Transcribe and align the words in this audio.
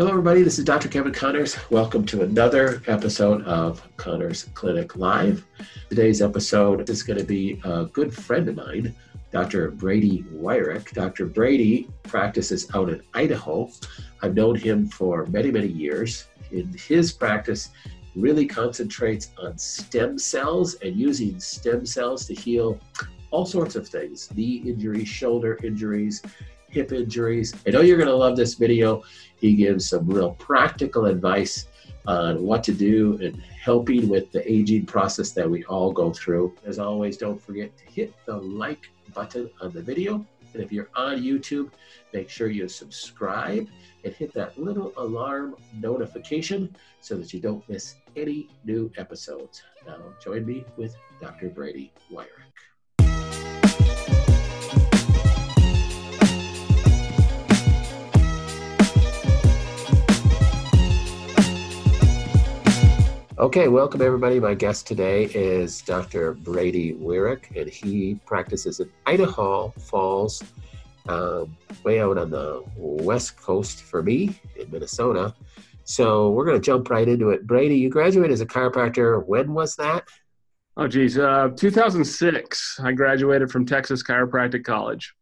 Hello, 0.00 0.12
everybody. 0.12 0.42
This 0.42 0.58
is 0.58 0.64
Dr. 0.64 0.88
Kevin 0.88 1.12
Connors. 1.12 1.58
Welcome 1.68 2.06
to 2.06 2.22
another 2.22 2.82
episode 2.86 3.44
of 3.44 3.86
Connors 3.98 4.44
Clinic 4.54 4.96
Live. 4.96 5.44
Today's 5.90 6.22
episode 6.22 6.88
is 6.88 7.02
going 7.02 7.18
to 7.18 7.24
be 7.24 7.60
a 7.64 7.84
good 7.84 8.14
friend 8.14 8.48
of 8.48 8.56
mine, 8.56 8.94
Dr. 9.30 9.72
Brady 9.72 10.24
Wirick. 10.32 10.92
Dr. 10.92 11.26
Brady 11.26 11.86
practices 12.02 12.66
out 12.74 12.88
in 12.88 13.02
Idaho. 13.12 13.70
I've 14.22 14.34
known 14.34 14.54
him 14.54 14.88
for 14.88 15.26
many, 15.26 15.50
many 15.50 15.68
years. 15.68 16.28
In 16.50 16.74
his 16.78 17.12
practice, 17.12 17.68
really 18.16 18.46
concentrates 18.46 19.32
on 19.36 19.58
stem 19.58 20.18
cells 20.18 20.76
and 20.76 20.96
using 20.96 21.38
stem 21.38 21.84
cells 21.84 22.24
to 22.24 22.34
heal 22.34 22.80
all 23.30 23.44
sorts 23.44 23.76
of 23.76 23.86
things 23.86 24.30
knee 24.34 24.62
injuries, 24.64 25.08
shoulder 25.08 25.58
injuries, 25.62 26.22
hip 26.70 26.92
injuries. 26.92 27.54
I 27.66 27.70
know 27.70 27.80
you're 27.80 27.98
going 27.98 28.08
to 28.08 28.16
love 28.16 28.36
this 28.36 28.54
video. 28.54 29.02
He 29.36 29.54
gives 29.54 29.88
some 29.88 30.06
real 30.06 30.32
practical 30.32 31.06
advice 31.06 31.66
on 32.06 32.42
what 32.42 32.64
to 32.64 32.72
do 32.72 33.18
and 33.22 33.40
helping 33.42 34.08
with 34.08 34.32
the 34.32 34.50
aging 34.50 34.86
process 34.86 35.32
that 35.32 35.48
we 35.48 35.64
all 35.64 35.92
go 35.92 36.12
through. 36.12 36.54
As 36.64 36.78
always, 36.78 37.16
don't 37.16 37.40
forget 37.40 37.76
to 37.76 37.84
hit 37.84 38.14
the 38.24 38.36
like 38.36 38.90
button 39.14 39.50
on 39.60 39.72
the 39.72 39.82
video. 39.82 40.24
And 40.52 40.62
if 40.62 40.72
you're 40.72 40.88
on 40.96 41.22
YouTube, 41.22 41.70
make 42.12 42.28
sure 42.28 42.48
you 42.48 42.68
subscribe 42.68 43.68
and 44.04 44.14
hit 44.14 44.32
that 44.34 44.58
little 44.58 44.92
alarm 44.96 45.56
notification 45.74 46.74
so 47.00 47.16
that 47.16 47.32
you 47.32 47.40
don't 47.40 47.68
miss 47.68 47.96
any 48.16 48.48
new 48.64 48.90
episodes. 48.96 49.62
Now, 49.86 49.98
join 50.22 50.44
me 50.44 50.64
with 50.76 50.96
Dr. 51.20 51.50
Brady 51.50 51.92
Wirick. 52.12 52.69
Okay, 63.40 63.68
welcome 63.68 64.02
everybody. 64.02 64.38
My 64.38 64.52
guest 64.52 64.86
today 64.86 65.24
is 65.24 65.80
Dr. 65.80 66.34
Brady 66.34 66.92
Wirick, 66.92 67.56
and 67.58 67.70
he 67.70 68.16
practices 68.26 68.80
in 68.80 68.90
Idaho 69.06 69.72
Falls, 69.78 70.42
um, 71.08 71.56
way 71.82 72.02
out 72.02 72.18
on 72.18 72.28
the 72.30 72.62
west 72.76 73.38
coast 73.38 73.84
for 73.84 74.02
me 74.02 74.38
in 74.56 74.70
Minnesota. 74.70 75.34
So 75.84 76.28
we're 76.32 76.44
going 76.44 76.60
to 76.60 76.62
jump 76.62 76.90
right 76.90 77.08
into 77.08 77.30
it. 77.30 77.46
Brady, 77.46 77.76
you 77.76 77.88
graduated 77.88 78.32
as 78.32 78.42
a 78.42 78.46
chiropractor. 78.46 79.24
When 79.26 79.54
was 79.54 79.74
that? 79.76 80.04
Oh, 80.76 80.86
geez, 80.86 81.16
uh, 81.16 81.48
2006. 81.56 82.80
I 82.84 82.92
graduated 82.92 83.50
from 83.50 83.64
Texas 83.64 84.02
Chiropractic 84.02 84.64
College. 84.64 85.14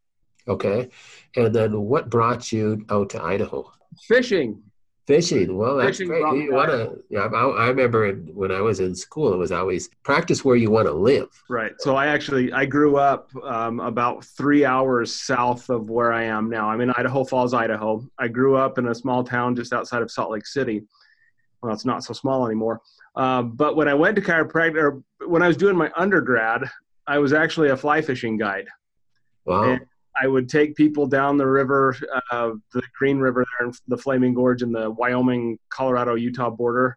Okay, 0.49 0.89
and 1.37 1.55
then 1.55 1.83
what 1.83 2.11
brought 2.11 2.51
you 2.51 2.85
out 2.91 3.11
to 3.11 3.23
Idaho? 3.23 3.73
Fishing. 4.09 4.61
Fishing. 5.09 5.57
Well, 5.57 5.79
that's 5.79 5.97
Fishing 5.97 6.09
great. 6.09 6.21
You 6.37 6.53
want 6.53 6.71
to? 6.71 7.03
Yeah, 7.09 7.21
I, 7.21 7.47
I 7.47 7.69
remember 7.69 8.13
when 8.13 8.53
I 8.53 8.61
was 8.61 8.79
in 8.81 8.95
school, 8.95 9.33
it 9.33 9.39
was 9.39 9.51
always 9.51 9.89
practice 10.03 10.45
where 10.45 10.55
you 10.55 10.71
want 10.71 10.87
to 10.87 10.93
live. 10.93 11.31
Right. 11.49 11.73
So 11.79 11.97
I 11.97 12.09
actually 12.09 12.53
I 12.53 12.67
grew 12.67 12.99
up 12.99 13.35
um, 13.43 13.81
about 13.81 14.23
three 14.23 14.67
hours 14.67 15.15
south 15.15 15.71
of 15.71 15.89
where 15.89 16.13
I 16.13 16.25
am 16.25 16.51
now. 16.51 16.69
I'm 16.69 16.83
in 16.83 16.91
Idaho 16.91 17.25
Falls, 17.25 17.55
Idaho. 17.55 18.07
I 18.19 18.29
grew 18.29 18.57
up 18.57 18.77
in 18.77 18.89
a 18.89 18.95
small 18.95 19.25
town 19.25 19.57
just 19.57 19.73
outside 19.73 20.03
of 20.03 20.11
Salt 20.11 20.31
Lake 20.31 20.47
City. 20.47 20.83
Well, 21.63 21.73
it's 21.73 21.87
not 21.87 22.05
so 22.05 22.13
small 22.13 22.45
anymore. 22.45 22.83
Uh, 23.17 23.41
but 23.41 23.77
when 23.77 23.89
I 23.89 23.95
went 23.95 24.15
to 24.17 24.21
chiropractic, 24.21 24.77
or 24.77 25.03
when 25.27 25.43
I 25.43 25.49
was 25.49 25.57
doing 25.57 25.75
my 25.75 25.91
undergrad, 25.97 26.65
I 27.07 27.17
was 27.17 27.33
actually 27.33 27.71
a 27.71 27.79
fly 27.79 28.03
fishing 28.03 28.37
guide. 28.37 28.69
Wow. 29.47 29.73
And 29.73 29.81
I 30.21 30.27
would 30.27 30.49
take 30.49 30.75
people 30.75 31.07
down 31.07 31.37
the 31.37 31.47
river, 31.47 31.97
uh, 32.33 32.53
the 32.73 32.83
Green 32.99 33.19
River 33.19 33.45
there 33.59 33.69
in 33.69 33.75
the 33.87 33.97
Flaming 33.97 34.35
Gorge 34.35 34.63
in 34.63 34.73
the 34.73 34.91
Wyoming, 34.91 35.59
Colorado, 35.71 36.15
Utah 36.15 36.51
border. 36.51 36.97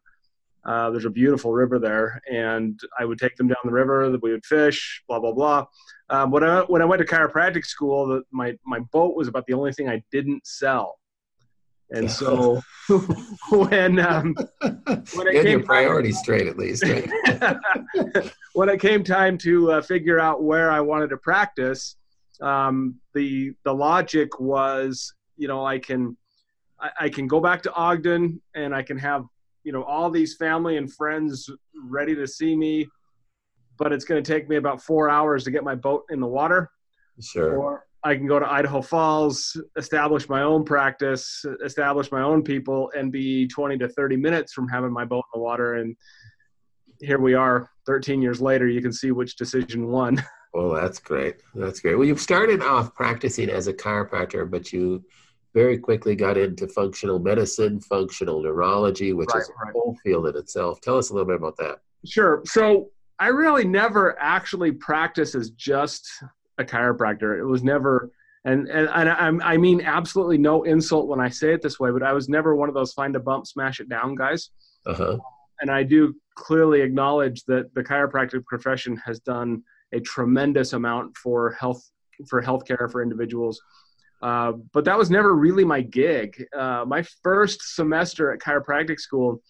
Uh, 0.63 0.91
there's 0.91 1.05
a 1.05 1.09
beautiful 1.09 1.51
river 1.53 1.79
there, 1.79 2.21
and 2.31 2.79
I 2.99 3.05
would 3.05 3.17
take 3.17 3.35
them 3.35 3.47
down 3.47 3.57
the 3.63 3.71
river. 3.71 4.15
We 4.21 4.31
would 4.31 4.45
fish, 4.45 5.03
blah 5.07 5.19
blah 5.19 5.31
blah. 5.31 5.65
Um, 6.09 6.29
when 6.29 6.43
I 6.43 6.61
when 6.61 6.81
I 6.81 6.85
went 6.85 6.99
to 6.99 7.05
chiropractic 7.05 7.65
school, 7.65 8.07
the, 8.07 8.21
my 8.31 8.55
my 8.65 8.79
boat 8.91 9.15
was 9.15 9.27
about 9.27 9.45
the 9.47 9.53
only 9.53 9.73
thing 9.73 9.89
I 9.89 10.03
didn't 10.11 10.45
sell. 10.45 10.99
And 11.89 12.09
so 12.09 12.61
when 13.49 13.99
um, 13.99 14.35
when 15.13 15.27
it 15.27 15.33
Get 15.33 15.43
came 15.43 15.59
your 15.59 15.63
priorities 15.63 16.19
straight 16.19 16.47
at 16.47 16.57
least. 16.57 16.83
when 18.53 18.69
it 18.69 18.79
came 18.79 19.03
time 19.03 19.37
to 19.39 19.71
uh, 19.71 19.81
figure 19.81 20.19
out 20.19 20.43
where 20.43 20.71
I 20.71 20.79
wanted 20.79 21.09
to 21.09 21.17
practice, 21.17 21.97
um, 22.41 22.95
the 23.13 23.53
the 23.63 23.73
logic 23.73 24.39
was, 24.39 25.13
you 25.37 25.47
know, 25.47 25.65
I 25.65 25.79
can 25.79 26.17
I, 26.79 26.89
I 27.01 27.09
can 27.09 27.27
go 27.27 27.39
back 27.39 27.61
to 27.63 27.73
Ogden 27.73 28.41
and 28.55 28.73
I 28.73 28.83
can 28.83 28.97
have 28.97 29.25
you 29.63 29.71
know 29.71 29.83
all 29.83 30.09
these 30.09 30.35
family 30.35 30.77
and 30.77 30.91
friends 30.91 31.49
ready 31.75 32.15
to 32.15 32.27
see 32.27 32.55
me, 32.55 32.87
but 33.77 33.91
it's 33.91 34.05
going 34.05 34.23
to 34.23 34.33
take 34.33 34.49
me 34.49 34.55
about 34.55 34.81
four 34.81 35.09
hours 35.09 35.43
to 35.45 35.51
get 35.51 35.63
my 35.63 35.75
boat 35.75 36.03
in 36.09 36.19
the 36.19 36.27
water. 36.27 36.69
Sure. 37.19 37.57
Or 37.57 37.85
I 38.03 38.15
can 38.15 38.25
go 38.25 38.39
to 38.39 38.51
Idaho 38.51 38.81
Falls, 38.81 39.55
establish 39.77 40.27
my 40.27 40.41
own 40.41 40.63
practice, 40.63 41.45
establish 41.63 42.11
my 42.11 42.21
own 42.21 42.41
people, 42.41 42.91
and 42.97 43.11
be 43.11 43.47
20 43.47 43.77
to 43.77 43.89
30 43.89 44.17
minutes 44.17 44.53
from 44.53 44.67
having 44.67 44.91
my 44.91 45.05
boat 45.05 45.23
in 45.33 45.39
the 45.39 45.43
water. 45.43 45.75
And 45.75 45.95
here 46.99 47.19
we 47.19 47.35
are, 47.35 47.69
13 47.85 48.21
years 48.21 48.41
later. 48.41 48.67
You 48.67 48.81
can 48.81 48.91
see 48.91 49.11
which 49.11 49.35
decision 49.35 49.87
won. 49.87 50.23
Oh, 50.53 50.75
that's 50.75 50.99
great. 50.99 51.37
That's 51.55 51.79
great. 51.79 51.95
Well, 51.95 52.07
you've 52.07 52.19
started 52.19 52.61
off 52.61 52.93
practicing 52.93 53.49
as 53.49 53.67
a 53.67 53.73
chiropractor, 53.73 54.49
but 54.49 54.73
you 54.73 55.03
very 55.53 55.77
quickly 55.77 56.15
got 56.15 56.37
into 56.37 56.67
functional 56.67 57.19
medicine, 57.19 57.79
functional 57.79 58.41
neurology, 58.41 59.13
which 59.13 59.29
right, 59.33 59.41
is 59.41 59.49
a 59.49 59.71
whole 59.71 59.97
field 60.03 60.27
in 60.27 60.37
itself. 60.37 60.81
Tell 60.81 60.97
us 60.97 61.09
a 61.09 61.13
little 61.13 61.27
bit 61.27 61.37
about 61.37 61.57
that. 61.57 61.79
Sure. 62.05 62.41
So 62.45 62.89
I 63.19 63.27
really 63.27 63.65
never 63.65 64.17
actually 64.19 64.71
practiced 64.71 65.35
as 65.35 65.51
just 65.51 66.09
a 66.57 66.63
chiropractor. 66.63 67.37
It 67.37 67.45
was 67.45 67.63
never, 67.63 68.11
and 68.45 68.67
and, 68.67 68.89
and 68.89 69.41
I, 69.43 69.53
I 69.53 69.57
mean 69.57 69.81
absolutely 69.81 70.37
no 70.37 70.63
insult 70.63 71.07
when 71.07 71.19
I 71.19 71.29
say 71.29 71.53
it 71.53 71.61
this 71.61 71.79
way, 71.79 71.91
but 71.91 72.03
I 72.03 72.13
was 72.13 72.29
never 72.29 72.55
one 72.55 72.69
of 72.69 72.75
those 72.75 72.93
find 72.93 73.15
a 73.15 73.19
bump, 73.19 73.45
smash 73.45 73.79
it 73.79 73.89
down 73.89 74.15
guys. 74.15 74.49
Uh-huh. 74.85 75.17
And 75.59 75.69
I 75.69 75.83
do 75.83 76.15
clearly 76.35 76.81
acknowledge 76.81 77.43
that 77.45 77.73
the 77.75 77.83
chiropractic 77.83 78.45
profession 78.45 78.97
has 79.05 79.19
done 79.19 79.63
a 79.93 79.99
tremendous 79.99 80.73
amount 80.73 81.15
for 81.17 81.51
health 81.51 81.89
for 82.27 82.41
healthcare 82.41 82.91
for 82.91 83.01
individuals. 83.01 83.61
Uh, 84.21 84.53
but 84.73 84.85
that 84.85 84.97
was 84.97 85.09
never 85.09 85.35
really 85.35 85.63
my 85.63 85.81
gig. 85.81 86.45
Uh, 86.55 86.85
my 86.85 87.03
first 87.23 87.75
semester 87.75 88.31
at 88.31 88.39
chiropractic 88.39 88.99
school, 88.99 89.41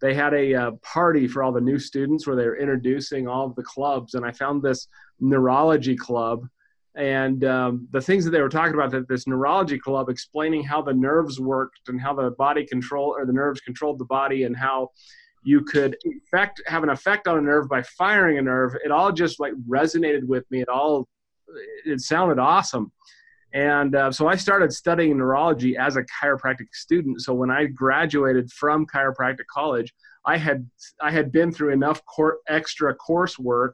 they 0.00 0.14
had 0.14 0.34
a 0.34 0.54
uh, 0.54 0.70
party 0.82 1.28
for 1.28 1.42
all 1.42 1.52
the 1.52 1.60
new 1.60 1.78
students 1.78 2.26
where 2.26 2.36
they 2.36 2.44
were 2.44 2.58
introducing 2.58 3.28
all 3.28 3.46
of 3.46 3.54
the 3.54 3.62
clubs, 3.62 4.14
and 4.14 4.26
I 4.26 4.32
found 4.32 4.62
this 4.62 4.88
neurology 5.20 5.96
club. 5.96 6.46
And 6.96 7.44
um, 7.44 7.88
the 7.92 8.00
things 8.00 8.24
that 8.24 8.30
they 8.30 8.40
were 8.40 8.48
talking 8.48 8.74
about 8.74 8.90
that 8.92 9.06
this 9.06 9.26
neurology 9.26 9.78
club 9.78 10.08
explaining 10.08 10.64
how 10.64 10.80
the 10.80 10.94
nerves 10.94 11.38
worked 11.38 11.88
and 11.88 12.00
how 12.00 12.14
the 12.14 12.30
body 12.32 12.66
control 12.66 13.14
or 13.16 13.26
the 13.26 13.34
nerves 13.34 13.60
controlled 13.60 13.98
the 13.98 14.06
body 14.06 14.44
and 14.44 14.56
how 14.56 14.90
you 15.46 15.60
could 15.62 15.96
effect 16.04 16.60
have 16.66 16.82
an 16.82 16.90
effect 16.90 17.28
on 17.28 17.38
a 17.38 17.40
nerve 17.40 17.68
by 17.68 17.80
firing 17.82 18.38
a 18.38 18.42
nerve. 18.42 18.74
It 18.84 18.90
all 18.90 19.12
just 19.12 19.38
like 19.38 19.52
resonated 19.68 20.24
with 20.24 20.44
me. 20.50 20.60
It 20.60 20.68
all 20.68 21.08
it 21.84 22.00
sounded 22.00 22.40
awesome. 22.40 22.90
And 23.54 23.94
uh, 23.94 24.10
so 24.10 24.26
i 24.26 24.34
started 24.34 24.72
studying 24.72 25.16
neurology 25.16 25.76
as 25.76 25.96
a 25.96 26.02
chiropractic 26.02 26.66
student. 26.72 27.22
So 27.22 27.32
when 27.32 27.50
i 27.50 27.64
graduated 27.66 28.50
from 28.50 28.86
chiropractic 28.86 29.46
college 29.48 29.94
i 30.26 30.36
had 30.36 30.68
i 31.00 31.12
had 31.12 31.30
been 31.30 31.52
through 31.52 31.72
enough 31.72 32.04
cor- 32.06 32.38
extra 32.48 32.92
coursework 32.96 33.70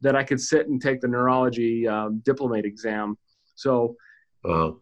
that 0.00 0.16
i 0.16 0.24
could 0.24 0.40
sit 0.40 0.66
and 0.68 0.82
take 0.82 1.00
the 1.00 1.08
neurology 1.08 1.86
um, 1.86 2.20
diplomate 2.24 2.64
exam. 2.64 3.16
So 3.54 3.94
wow 4.42 4.80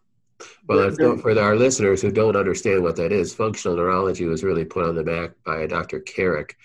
well, 0.67 0.79
that's 0.79 0.97
for 1.23 1.39
our 1.39 1.57
listeners 1.57 2.03
who 2.03 2.11
don't 2.11 2.37
understand 2.37 2.83
what 2.83 2.97
that 2.97 3.13
is. 3.13 3.35
Functional 3.35 3.77
neurology 3.77 4.25
was 4.25 4.45
really 4.45 4.65
put 4.65 4.87
on 4.87 4.95
the 4.95 5.05
map 5.05 5.33
by 5.45 5.67
Dr. 5.67 6.01
Carrick. 6.01 6.57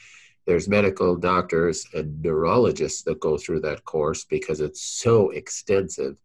There's 0.45 0.67
medical 0.67 1.15
doctors 1.15 1.87
and 1.93 2.21
neurologists 2.21 3.03
that 3.03 3.19
go 3.19 3.37
through 3.37 3.61
that 3.61 3.83
course 3.83 4.25
because 4.25 4.61
it's 4.61 4.81
so 4.81 5.31
extensive. 5.31 6.17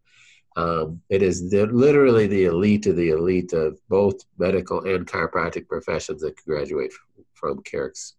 Um, 0.55 1.01
it 1.09 1.23
is 1.23 1.49
the, 1.49 1.65
literally 1.67 2.27
the 2.27 2.45
elite 2.45 2.85
of 2.85 2.97
the 2.97 3.09
elite 3.09 3.53
of 3.53 3.79
both 3.87 4.15
medical 4.37 4.83
and 4.83 5.07
chiropractic 5.07 5.67
professions 5.67 6.21
that 6.21 6.35
graduate 6.45 6.93
from 7.33 7.63
Carrick's 7.63 8.15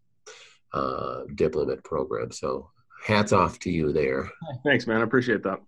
uh, 0.72 1.22
diplomate 1.34 1.84
program. 1.84 2.32
So, 2.32 2.70
hats 3.04 3.32
off 3.32 3.58
to 3.60 3.70
you 3.70 3.92
there. 3.92 4.30
Thanks, 4.64 4.86
man. 4.86 5.00
I 5.00 5.04
appreciate 5.04 5.42
that 5.42 5.60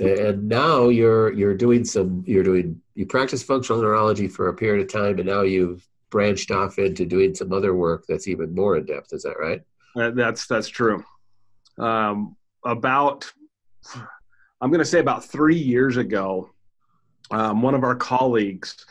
and 0.00 0.48
now 0.48 0.88
you're 0.88 1.32
you're 1.32 1.54
doing 1.54 1.84
some 1.84 2.24
you're 2.26 2.42
doing 2.42 2.80
you 2.94 3.06
practice 3.06 3.42
functional 3.42 3.80
neurology 3.80 4.26
for 4.26 4.48
a 4.48 4.54
period 4.54 4.82
of 4.82 4.92
time 4.92 5.18
and 5.18 5.28
now 5.28 5.42
you've 5.42 5.86
branched 6.10 6.50
off 6.50 6.78
into 6.78 7.04
doing 7.04 7.34
some 7.34 7.52
other 7.52 7.74
work 7.74 8.04
that's 8.08 8.28
even 8.28 8.54
more 8.54 8.76
in 8.76 8.84
depth 8.84 9.12
is 9.12 9.22
that 9.22 9.38
right 9.38 9.62
that's 10.14 10.46
that's 10.46 10.68
true 10.68 11.04
um, 11.78 12.36
about 12.64 13.30
i'm 14.60 14.70
going 14.70 14.80
to 14.80 14.84
say 14.84 14.98
about 14.98 15.24
three 15.24 15.58
years 15.58 15.96
ago 15.96 16.50
um, 17.30 17.62
one 17.62 17.74
of 17.74 17.84
our 17.84 17.94
colleagues 17.94 18.84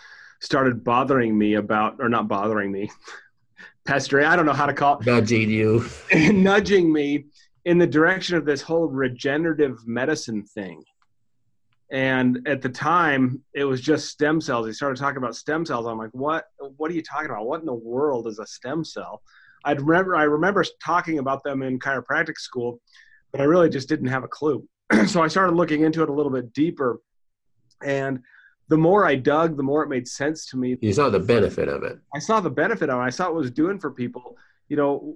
started 0.43 0.83
bothering 0.83 1.37
me 1.37 1.55
about, 1.55 1.95
or 1.99 2.09
not 2.09 2.27
bothering 2.27 2.71
me, 2.71 2.91
pestering, 3.85 4.25
I 4.25 4.35
don't 4.35 4.45
know 4.45 4.53
how 4.53 4.65
to 4.65 4.73
call 4.73 4.99
it. 4.99 5.05
Nudging 5.05 5.49
you. 5.49 5.85
nudging 6.13 6.91
me 6.91 7.25
in 7.65 7.77
the 7.77 7.87
direction 7.87 8.35
of 8.35 8.45
this 8.45 8.61
whole 8.61 8.87
regenerative 8.87 9.87
medicine 9.87 10.43
thing. 10.43 10.83
And 11.93 12.45
at 12.47 12.63
the 12.63 12.69
time, 12.69 13.43
it 13.53 13.65
was 13.65 13.79
just 13.79 14.09
stem 14.09 14.41
cells. 14.41 14.65
He 14.65 14.73
started 14.73 14.99
talking 14.99 15.17
about 15.17 15.35
stem 15.35 15.63
cells. 15.63 15.85
I'm 15.85 15.99
like, 15.99 16.09
what? 16.11 16.45
What 16.77 16.89
are 16.89 16.93
you 16.95 17.03
talking 17.03 17.29
about? 17.29 17.45
What 17.45 17.59
in 17.59 17.67
the 17.67 17.73
world 17.73 18.27
is 18.27 18.39
a 18.39 18.47
stem 18.47 18.83
cell? 18.83 19.21
I 19.63 19.73
remember 19.73 20.15
I 20.15 20.23
remember 20.23 20.65
talking 20.83 21.19
about 21.19 21.43
them 21.43 21.61
in 21.61 21.77
chiropractic 21.79 22.37
school, 22.37 22.81
but 23.31 23.41
I 23.41 23.43
really 23.45 23.69
just 23.69 23.87
didn't 23.87 24.07
have 24.07 24.23
a 24.23 24.27
clue. 24.27 24.67
so 25.07 25.21
I 25.21 25.27
started 25.27 25.55
looking 25.55 25.83
into 25.83 26.01
it 26.01 26.09
a 26.09 26.13
little 26.13 26.31
bit 26.31 26.51
deeper, 26.51 26.99
and 27.83 28.19
the 28.69 28.77
more 28.77 29.05
I 29.05 29.13
dug, 29.13 29.55
the 29.55 29.63
more 29.63 29.83
it 29.83 29.89
made 29.89 30.07
sense 30.07 30.47
to 30.47 30.57
me. 30.57 30.77
You 30.81 30.93
saw 30.93 31.11
the 31.11 31.19
benefit 31.19 31.67
of 31.67 31.83
it. 31.83 31.99
I 32.15 32.19
saw 32.19 32.39
the 32.39 32.49
benefit 32.49 32.89
of 32.89 32.97
it. 32.99 33.03
I 33.03 33.11
saw 33.11 33.25
what 33.25 33.35
it 33.35 33.41
was 33.41 33.51
doing 33.51 33.79
for 33.79 33.91
people. 33.91 34.35
You 34.67 34.77
know, 34.77 35.15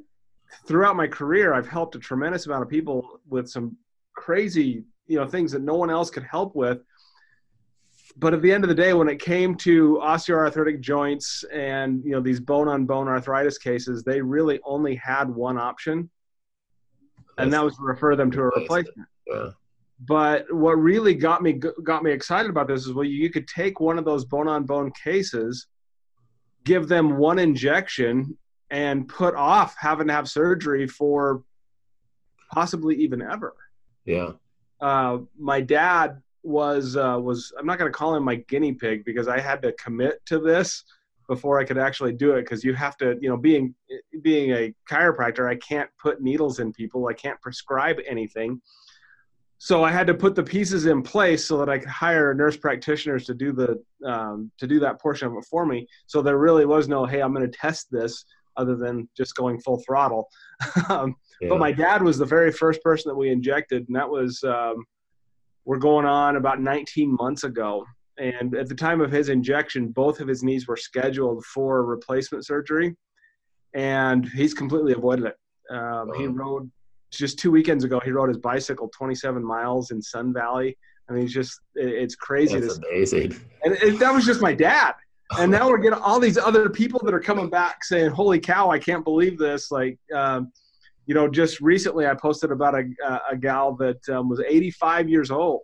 throughout 0.67 0.95
my 0.95 1.07
career, 1.07 1.55
I've 1.55 1.67
helped 1.67 1.95
a 1.95 1.99
tremendous 1.99 2.45
amount 2.45 2.61
of 2.61 2.69
people 2.69 3.19
with 3.27 3.49
some 3.49 3.77
crazy, 4.15 4.83
you 5.07 5.17
know, 5.17 5.27
things 5.27 5.51
that 5.51 5.61
no 5.61 5.75
one 5.75 5.89
else 5.89 6.09
could 6.09 6.23
help 6.23 6.55
with. 6.55 6.79
But 8.19 8.33
at 8.33 8.41
the 8.41 8.51
end 8.51 8.63
of 8.63 8.67
the 8.69 8.75
day, 8.75 8.93
when 8.93 9.09
it 9.09 9.19
came 9.19 9.55
to 9.57 9.99
osteoarthritic 10.01 10.81
joints 10.81 11.43
and 11.53 12.03
you 12.03 12.11
know 12.11 12.19
these 12.19 12.39
bone-on-bone 12.39 13.07
arthritis 13.07 13.57
cases, 13.57 14.03
they 14.03 14.21
really 14.21 14.59
only 14.65 14.95
had 14.95 15.29
one 15.29 15.57
option, 15.57 16.09
and 17.37 17.53
that 17.53 17.63
was 17.63 17.75
to 17.75 17.83
refer 17.83 18.15
them 18.15 18.31
to 18.31 18.41
a 18.41 18.45
replacement. 18.45 19.07
Yeah. 19.27 19.49
But 20.07 20.51
what 20.53 20.73
really 20.73 21.13
got 21.13 21.43
me 21.43 21.53
got 21.53 22.03
me 22.03 22.11
excited 22.11 22.49
about 22.49 22.67
this 22.67 22.85
is 22.85 22.93
well, 22.93 23.03
you 23.03 23.29
could 23.29 23.47
take 23.47 23.79
one 23.79 23.99
of 23.99 24.05
those 24.05 24.25
bone-on-bone 24.25 24.91
cases, 24.91 25.67
give 26.63 26.87
them 26.87 27.17
one 27.17 27.37
injection, 27.37 28.35
and 28.71 29.07
put 29.07 29.35
off 29.35 29.75
having 29.79 30.07
to 30.07 30.13
have 30.13 30.27
surgery 30.29 30.87
for 30.87 31.43
possibly 32.51 32.95
even 32.95 33.21
ever. 33.21 33.55
Yeah. 34.05 34.31
Uh, 34.79 35.19
my 35.37 35.61
dad 35.61 36.21
was 36.43 36.95
uh, 36.95 37.19
was 37.21 37.53
I'm 37.59 37.65
not 37.65 37.77
going 37.77 37.91
to 37.91 37.97
call 37.97 38.15
him 38.15 38.23
my 38.23 38.35
guinea 38.35 38.73
pig 38.73 39.05
because 39.05 39.27
I 39.27 39.39
had 39.39 39.61
to 39.63 39.71
commit 39.73 40.25
to 40.27 40.39
this 40.39 40.83
before 41.27 41.59
I 41.59 41.65
could 41.65 41.77
actually 41.77 42.13
do 42.13 42.33
it 42.33 42.43
because 42.43 42.63
you 42.63 42.73
have 42.73 42.95
to 42.97 43.17
you 43.19 43.29
know 43.29 43.37
being 43.37 43.75
being 44.21 44.51
a 44.51 44.73
chiropractor 44.89 45.49
I 45.49 45.55
can't 45.55 45.89
put 46.01 46.21
needles 46.21 46.59
in 46.59 46.71
people. 46.71 47.07
I 47.07 47.13
can't 47.13 47.39
prescribe 47.41 47.97
anything. 48.07 48.61
So 49.59 49.83
I 49.83 49.91
had 49.91 50.05
to 50.07 50.13
put 50.13 50.35
the 50.35 50.43
pieces 50.43 50.85
in 50.85 51.01
place 51.01 51.43
so 51.43 51.57
that 51.57 51.67
I 51.67 51.79
could 51.79 51.89
hire 51.89 52.33
nurse 52.33 52.55
practitioners 52.55 53.25
to 53.25 53.33
do 53.33 53.51
the 53.51 53.83
um, 54.05 54.51
to 54.59 54.67
do 54.67 54.79
that 54.79 55.01
portion 55.01 55.27
of 55.27 55.33
it 55.33 55.45
for 55.49 55.65
me. 55.65 55.87
So 56.05 56.21
there 56.21 56.37
really 56.37 56.65
was 56.65 56.87
no 56.87 57.05
hey 57.05 57.21
I'm 57.21 57.33
going 57.33 57.49
to 57.49 57.57
test 57.57 57.87
this 57.91 58.23
other 58.57 58.75
than 58.75 59.07
just 59.15 59.35
going 59.35 59.59
full 59.59 59.81
throttle. 59.85 60.27
um, 60.89 61.15
yeah. 61.41 61.49
But 61.49 61.59
my 61.59 61.71
dad 61.71 62.01
was 62.01 62.17
the 62.17 62.25
very 62.25 62.51
first 62.51 62.81
person 62.83 63.09
that 63.09 63.15
we 63.15 63.29
injected, 63.29 63.85
and 63.87 63.95
that 63.95 64.09
was 64.09 64.43
um, 64.43 64.83
we're 65.65 65.77
going 65.77 66.05
on 66.05 66.35
about 66.35 66.61
19 66.61 67.15
months 67.19 67.43
ago. 67.43 67.85
And 68.17 68.55
at 68.55 68.67
the 68.67 68.75
time 68.75 68.99
of 68.99 69.11
his 69.11 69.29
injection, 69.29 69.89
both 69.89 70.19
of 70.19 70.27
his 70.27 70.43
knees 70.43 70.67
were 70.67 70.77
scheduled 70.77 71.45
for 71.45 71.85
replacement 71.85 72.45
surgery, 72.45 72.95
and 73.75 74.27
he's 74.29 74.53
completely 74.53 74.93
avoided 74.93 75.25
it. 75.25 75.35
Um, 75.69 76.11
He 76.17 76.25
rode 76.25 76.71
just 77.11 77.37
two 77.37 77.51
weekends 77.51 77.83
ago. 77.83 77.99
He 78.03 78.11
rode 78.11 78.29
his 78.29 78.37
bicycle 78.37 78.89
27 78.97 79.43
miles 79.43 79.91
in 79.91 80.01
Sun 80.01 80.33
Valley. 80.33 80.77
I 81.09 81.13
mean, 81.13 81.21
he's 81.21 81.33
just 81.33 81.61
it's 81.75 82.15
crazy. 82.15 82.59
That's 82.59 82.79
amazing. 82.79 83.39
And, 83.63 83.75
and 83.75 83.99
that 83.99 84.13
was 84.13 84.25
just 84.25 84.41
my 84.41 84.53
dad 84.53 84.93
and 85.37 85.51
now 85.51 85.69
we're 85.69 85.77
getting 85.77 85.99
all 85.99 86.19
these 86.19 86.37
other 86.37 86.69
people 86.69 86.99
that 87.03 87.13
are 87.13 87.19
coming 87.19 87.49
back 87.49 87.83
saying, 87.83 88.11
"Holy 88.11 88.39
cow, 88.39 88.69
I 88.69 88.79
can't 88.79 89.03
believe 89.03 89.37
this!" 89.37 89.71
Like, 89.71 89.97
um, 90.13 90.51
you 91.05 91.13
know, 91.13 91.27
just 91.27 91.59
recently 91.59 92.07
I 92.07 92.13
posted 92.13 92.51
about 92.51 92.75
a 92.75 92.85
a 93.29 93.37
gal 93.37 93.75
that 93.75 94.07
um, 94.09 94.29
was 94.29 94.39
85 94.39 95.09
years 95.09 95.31
old, 95.31 95.61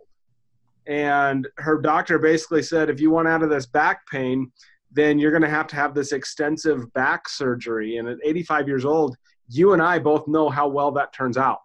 and 0.86 1.48
her 1.58 1.80
doctor 1.80 2.18
basically 2.18 2.62
said, 2.62 2.90
"If 2.90 3.00
you 3.00 3.10
want 3.10 3.28
out 3.28 3.42
of 3.42 3.50
this 3.50 3.66
back 3.66 4.06
pain, 4.08 4.52
then 4.92 5.18
you're 5.18 5.32
going 5.32 5.42
to 5.42 5.48
have 5.48 5.66
to 5.68 5.76
have 5.76 5.94
this 5.94 6.12
extensive 6.12 6.92
back 6.92 7.28
surgery." 7.28 7.96
And 7.96 8.08
at 8.08 8.18
85 8.22 8.68
years 8.68 8.84
old, 8.84 9.16
you 9.48 9.72
and 9.72 9.82
I 9.82 9.98
both 9.98 10.28
know 10.28 10.48
how 10.48 10.68
well 10.68 10.90
that 10.92 11.12
turns 11.12 11.36
out. 11.36 11.60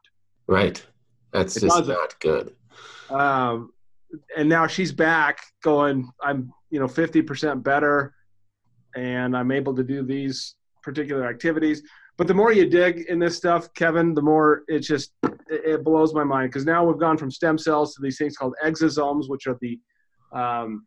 Right. 0.48 0.84
That's 1.32 1.58
it 1.58 1.62
just 1.62 1.88
not 1.88 2.20
good. 2.20 2.56
Um, 3.10 3.72
and 4.36 4.50
now 4.50 4.68
she's 4.68 4.92
back 4.92 5.42
going, 5.62 6.10
I'm 6.22 6.52
you 6.70 6.80
know 6.80 6.88
50% 6.88 7.64
better 7.64 8.14
and 8.96 9.36
i'm 9.36 9.52
able 9.52 9.76
to 9.76 9.84
do 9.84 10.04
these 10.04 10.56
particular 10.84 11.28
activities. 11.28 11.84
But 12.18 12.28
the 12.28 12.34
more 12.34 12.52
you 12.52 12.70
dig 12.70 13.06
in 13.10 13.20
this 13.20 13.38
stuff 13.38 13.74
kevin 13.74 14.14
the 14.14 14.22
more 14.22 14.64
it 14.68 14.80
just 14.80 15.14
it 15.50 15.84
blows 15.84 16.14
my 16.14 16.24
mind. 16.24 16.52
Because 16.52 16.66
now 16.66 16.86
we've 16.86 17.00
gone 17.00 17.18
from 17.18 17.32
stem 17.32 17.58
cells 17.58 17.96
to 17.96 18.02
these 18.02 18.18
things 18.18 18.38
called 18.38 18.56
exosomes 18.64 19.30
which 19.30 19.48
are 19.48 19.58
the 19.62 19.80
um, 20.32 20.86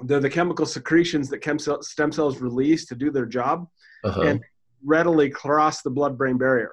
they're 0.00 0.20
the 0.20 0.30
chemical 0.30 0.66
secretions 0.66 1.28
that 1.28 1.78
stem 1.82 2.10
cells 2.12 2.40
release 2.40 2.86
to 2.86 2.94
do 2.94 3.10
their 3.10 3.26
job 3.26 3.66
uh-huh. 4.02 4.22
and 4.22 4.40
readily 4.84 5.30
cross 5.30 5.82
the 5.82 5.90
blood 5.90 6.18
brain 6.18 6.36
barrier. 6.38 6.72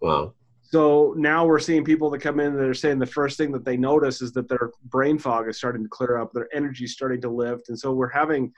Wow 0.00 0.34
so 0.70 1.14
now 1.16 1.46
we're 1.46 1.60
seeing 1.60 1.84
people 1.84 2.10
that 2.10 2.20
come 2.20 2.40
in 2.40 2.54
that 2.54 2.64
are 2.64 2.74
saying 2.74 2.98
the 2.98 3.06
first 3.06 3.38
thing 3.38 3.52
that 3.52 3.64
they 3.64 3.76
notice 3.76 4.20
is 4.20 4.32
that 4.32 4.48
their 4.48 4.72
brain 4.84 5.18
fog 5.18 5.48
is 5.48 5.56
starting 5.56 5.82
to 5.84 5.88
clear 5.88 6.18
up, 6.18 6.32
their 6.32 6.48
energy 6.52 6.84
is 6.84 6.92
starting 6.92 7.20
to 7.20 7.30
lift. 7.30 7.68
And 7.68 7.78
so 7.78 7.92
we're 7.92 8.08
having 8.08 8.52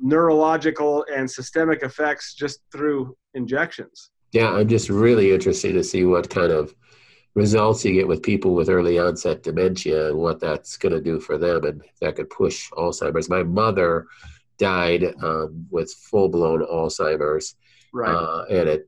neurological 0.00 1.04
and 1.14 1.30
systemic 1.30 1.82
effects 1.82 2.34
just 2.34 2.60
through 2.72 3.16
injections. 3.34 4.10
Yeah, 4.32 4.52
I'm 4.52 4.68
just 4.68 4.88
really 4.88 5.32
interested 5.32 5.72
to 5.72 5.84
see 5.84 6.04
what 6.04 6.30
kind 6.30 6.52
of 6.52 6.74
results 7.34 7.84
you 7.84 7.92
get 7.92 8.08
with 8.08 8.22
people 8.22 8.54
with 8.54 8.68
early 8.68 8.98
onset 8.98 9.42
dementia 9.42 10.08
and 10.08 10.18
what 10.18 10.40
that's 10.40 10.76
going 10.76 10.94
to 10.94 11.00
do 11.00 11.20
for 11.20 11.36
them 11.36 11.64
and 11.64 11.82
that 12.00 12.16
could 12.16 12.30
push 12.30 12.70
Alzheimer's. 12.72 13.28
My 13.28 13.42
mother 13.42 14.06
died 14.58 15.14
um, 15.22 15.66
with 15.70 15.92
full 15.92 16.28
blown 16.28 16.64
Alzheimer's 16.64 17.54
Right. 17.92 18.14
Uh, 18.14 18.44
and 18.50 18.68
a 18.68 18.80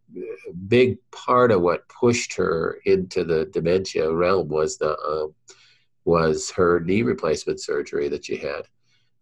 big 0.68 0.98
part 1.10 1.52
of 1.52 1.62
what 1.62 1.88
pushed 1.88 2.34
her 2.34 2.80
into 2.84 3.24
the 3.24 3.46
dementia 3.46 4.12
realm 4.12 4.48
was 4.48 4.76
the 4.76 4.98
um, 4.98 5.34
was 6.04 6.50
her 6.50 6.80
knee 6.80 7.02
replacement 7.02 7.60
surgery 7.60 8.08
that 8.08 8.24
she 8.24 8.36
had. 8.36 8.62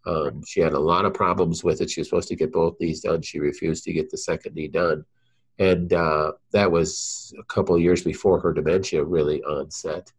Um, 0.06 0.24
right. 0.24 0.34
She 0.46 0.60
had 0.60 0.72
a 0.72 0.78
lot 0.78 1.04
of 1.04 1.14
problems 1.14 1.62
with 1.62 1.80
it. 1.80 1.90
She 1.90 2.00
was 2.00 2.08
supposed 2.08 2.28
to 2.28 2.36
get 2.36 2.52
both 2.52 2.80
knees 2.80 3.00
done. 3.00 3.22
She 3.22 3.40
refused 3.40 3.84
to 3.84 3.92
get 3.92 4.10
the 4.10 4.18
second 4.18 4.54
knee 4.54 4.68
done, 4.68 5.04
and 5.58 5.92
uh, 5.92 6.32
that 6.52 6.70
was 6.70 7.32
a 7.38 7.44
couple 7.44 7.78
years 7.78 8.02
before 8.02 8.40
her 8.40 8.52
dementia 8.52 9.04
really 9.04 9.42
onset. 9.44 10.10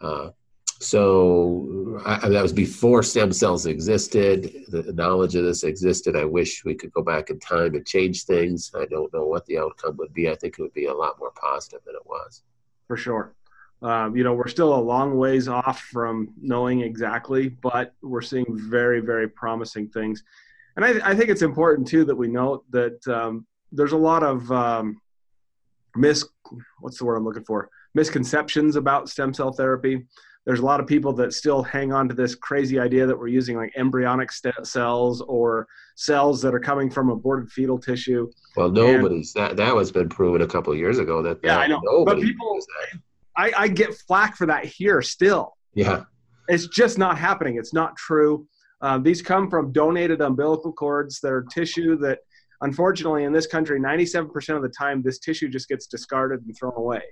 Uh, 0.00 0.30
so 0.78 2.00
I, 2.04 2.28
that 2.28 2.42
was 2.42 2.52
before 2.52 3.02
stem 3.02 3.32
cells 3.32 3.66
existed. 3.66 4.64
The 4.68 4.92
knowledge 4.92 5.34
of 5.34 5.44
this 5.44 5.62
existed. 5.62 6.16
I 6.16 6.24
wish 6.24 6.64
we 6.64 6.74
could 6.74 6.92
go 6.92 7.02
back 7.02 7.30
in 7.30 7.38
time 7.40 7.74
and 7.74 7.86
change 7.86 8.24
things. 8.24 8.70
I 8.74 8.84
don't 8.86 9.12
know 9.12 9.24
what 9.24 9.46
the 9.46 9.58
outcome 9.58 9.96
would 9.98 10.12
be. 10.12 10.28
I 10.28 10.34
think 10.34 10.58
it 10.58 10.62
would 10.62 10.74
be 10.74 10.86
a 10.86 10.94
lot 10.94 11.18
more 11.18 11.32
positive 11.32 11.80
than 11.86 11.94
it 11.94 12.06
was. 12.06 12.42
For 12.88 12.96
sure. 12.96 13.34
Um, 13.82 14.16
you 14.16 14.24
know, 14.24 14.34
we're 14.34 14.48
still 14.48 14.74
a 14.74 14.80
long 14.80 15.16
ways 15.16 15.48
off 15.48 15.80
from 15.80 16.32
knowing 16.40 16.80
exactly, 16.80 17.48
but 17.48 17.94
we're 18.02 18.22
seeing 18.22 18.46
very, 18.48 19.00
very 19.00 19.28
promising 19.28 19.88
things. 19.88 20.24
And 20.76 20.84
I, 20.84 21.10
I 21.10 21.14
think 21.14 21.30
it's 21.30 21.42
important 21.42 21.86
too 21.86 22.04
that 22.04 22.14
we 22.14 22.28
note 22.28 22.64
that 22.70 23.06
um, 23.08 23.46
there's 23.72 23.92
a 23.92 23.96
lot 23.96 24.22
of 24.22 24.50
um, 24.52 25.00
mis 25.96 26.24
what's 26.80 26.98
the 26.98 27.04
word 27.04 27.16
I'm 27.16 27.24
looking 27.24 27.44
for 27.44 27.70
misconceptions 27.94 28.76
about 28.76 29.08
stem 29.08 29.32
cell 29.32 29.52
therapy 29.52 30.06
there's 30.46 30.60
a 30.60 30.64
lot 30.64 30.78
of 30.78 30.86
people 30.86 31.12
that 31.12 31.34
still 31.34 31.62
hang 31.62 31.92
on 31.92 32.08
to 32.08 32.14
this 32.14 32.36
crazy 32.36 32.78
idea 32.78 33.04
that 33.04 33.18
we're 33.18 33.26
using 33.26 33.56
like 33.56 33.72
embryonic 33.76 34.30
st- 34.30 34.54
cells 34.64 35.20
or 35.22 35.66
cells 35.96 36.40
that 36.40 36.54
are 36.54 36.60
coming 36.60 36.88
from 36.88 37.10
aborted 37.10 37.50
fetal 37.50 37.78
tissue. 37.78 38.30
Well, 38.56 38.70
nobody's 38.70 39.34
and, 39.34 39.44
that 39.44 39.56
that 39.56 39.74
was 39.74 39.90
been 39.90 40.08
proven 40.08 40.42
a 40.42 40.46
couple 40.46 40.74
years 40.74 40.98
ago. 40.98 41.20
That, 41.20 41.40
yeah, 41.42 41.58
I 41.58 41.66
know, 41.66 42.04
but 42.04 42.20
people, 42.20 42.58
I, 43.36 43.52
I 43.56 43.68
get 43.68 43.92
flack 44.06 44.36
for 44.36 44.46
that 44.46 44.64
here 44.64 45.02
still. 45.02 45.56
Yeah, 45.74 46.04
it's 46.48 46.68
just 46.68 46.96
not 46.96 47.18
happening. 47.18 47.56
It's 47.56 47.74
not 47.74 47.96
true. 47.96 48.46
Um, 48.82 49.02
these 49.02 49.22
come 49.22 49.50
from 49.50 49.72
donated 49.72 50.20
umbilical 50.20 50.72
cords 50.72 51.18
that 51.20 51.32
are 51.32 51.44
tissue 51.50 51.96
that, 51.98 52.20
unfortunately, 52.60 53.24
in 53.24 53.32
this 53.32 53.46
country, 53.46 53.80
97% 53.80 54.54
of 54.54 54.62
the 54.62 54.68
time, 54.68 55.02
this 55.02 55.18
tissue 55.18 55.48
just 55.48 55.66
gets 55.66 55.86
discarded 55.86 56.44
and 56.44 56.54
thrown 56.56 56.74
away. 56.76 57.02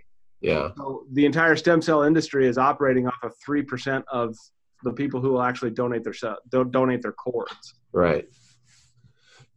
Yeah. 0.45 0.73
So 0.77 1.07
the 1.11 1.25
entire 1.25 1.57
stem 1.57 1.81
cell 1.81 2.03
industry 2.03 2.47
is 2.47 2.59
operating 2.59 3.07
off 3.07 3.23
of 3.23 3.33
three 3.45 3.63
percent 3.63 4.05
of 4.13 4.37
the 4.83 4.93
people 4.93 5.23
who 5.23 5.33
will 5.33 5.43
actually 5.43 5.71
donate 5.71 6.05
their 6.05 6.13
cell, 6.13 6.37
donate 6.51 7.01
their 7.01 7.13
cords. 7.13 7.75
Right. 7.93 8.29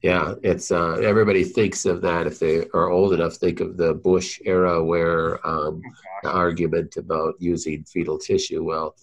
Yeah, 0.01 0.35
it's 0.43 0.71
uh, 0.71 0.93
everybody 1.03 1.43
thinks 1.43 1.85
of 1.85 2.01
that 2.03 2.25
if 2.25 2.39
they 2.39 2.67
are 2.73 2.89
old 2.89 3.13
enough. 3.13 3.33
Think 3.33 3.59
of 3.59 3.75
the 3.75 3.95
Bush 3.95 4.39
era, 4.45 4.81
where 4.81 5.45
um, 5.45 5.81
the 6.23 6.31
argument 6.31 6.95
about 6.95 7.33
using 7.39 7.83
fetal 7.83 8.17
tissue. 8.17 8.63
Well, 8.63 8.95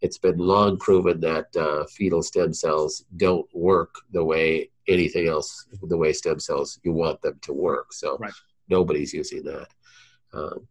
it's 0.00 0.16
been 0.16 0.38
long 0.38 0.78
proven 0.78 1.20
that 1.20 1.54
uh, 1.54 1.84
fetal 1.86 2.22
stem 2.22 2.54
cells 2.54 3.04
don't 3.18 3.46
work 3.54 3.96
the 4.12 4.24
way 4.24 4.70
anything 4.88 5.28
else, 5.28 5.66
the 5.82 5.96
way 5.98 6.14
stem 6.14 6.40
cells 6.40 6.80
you 6.82 6.92
want 6.92 7.20
them 7.20 7.38
to 7.42 7.52
work. 7.52 7.92
So 7.92 8.16
right. 8.16 8.32
nobody's 8.70 9.12
using 9.12 9.42
that. 9.42 9.68
Um, 10.32 10.66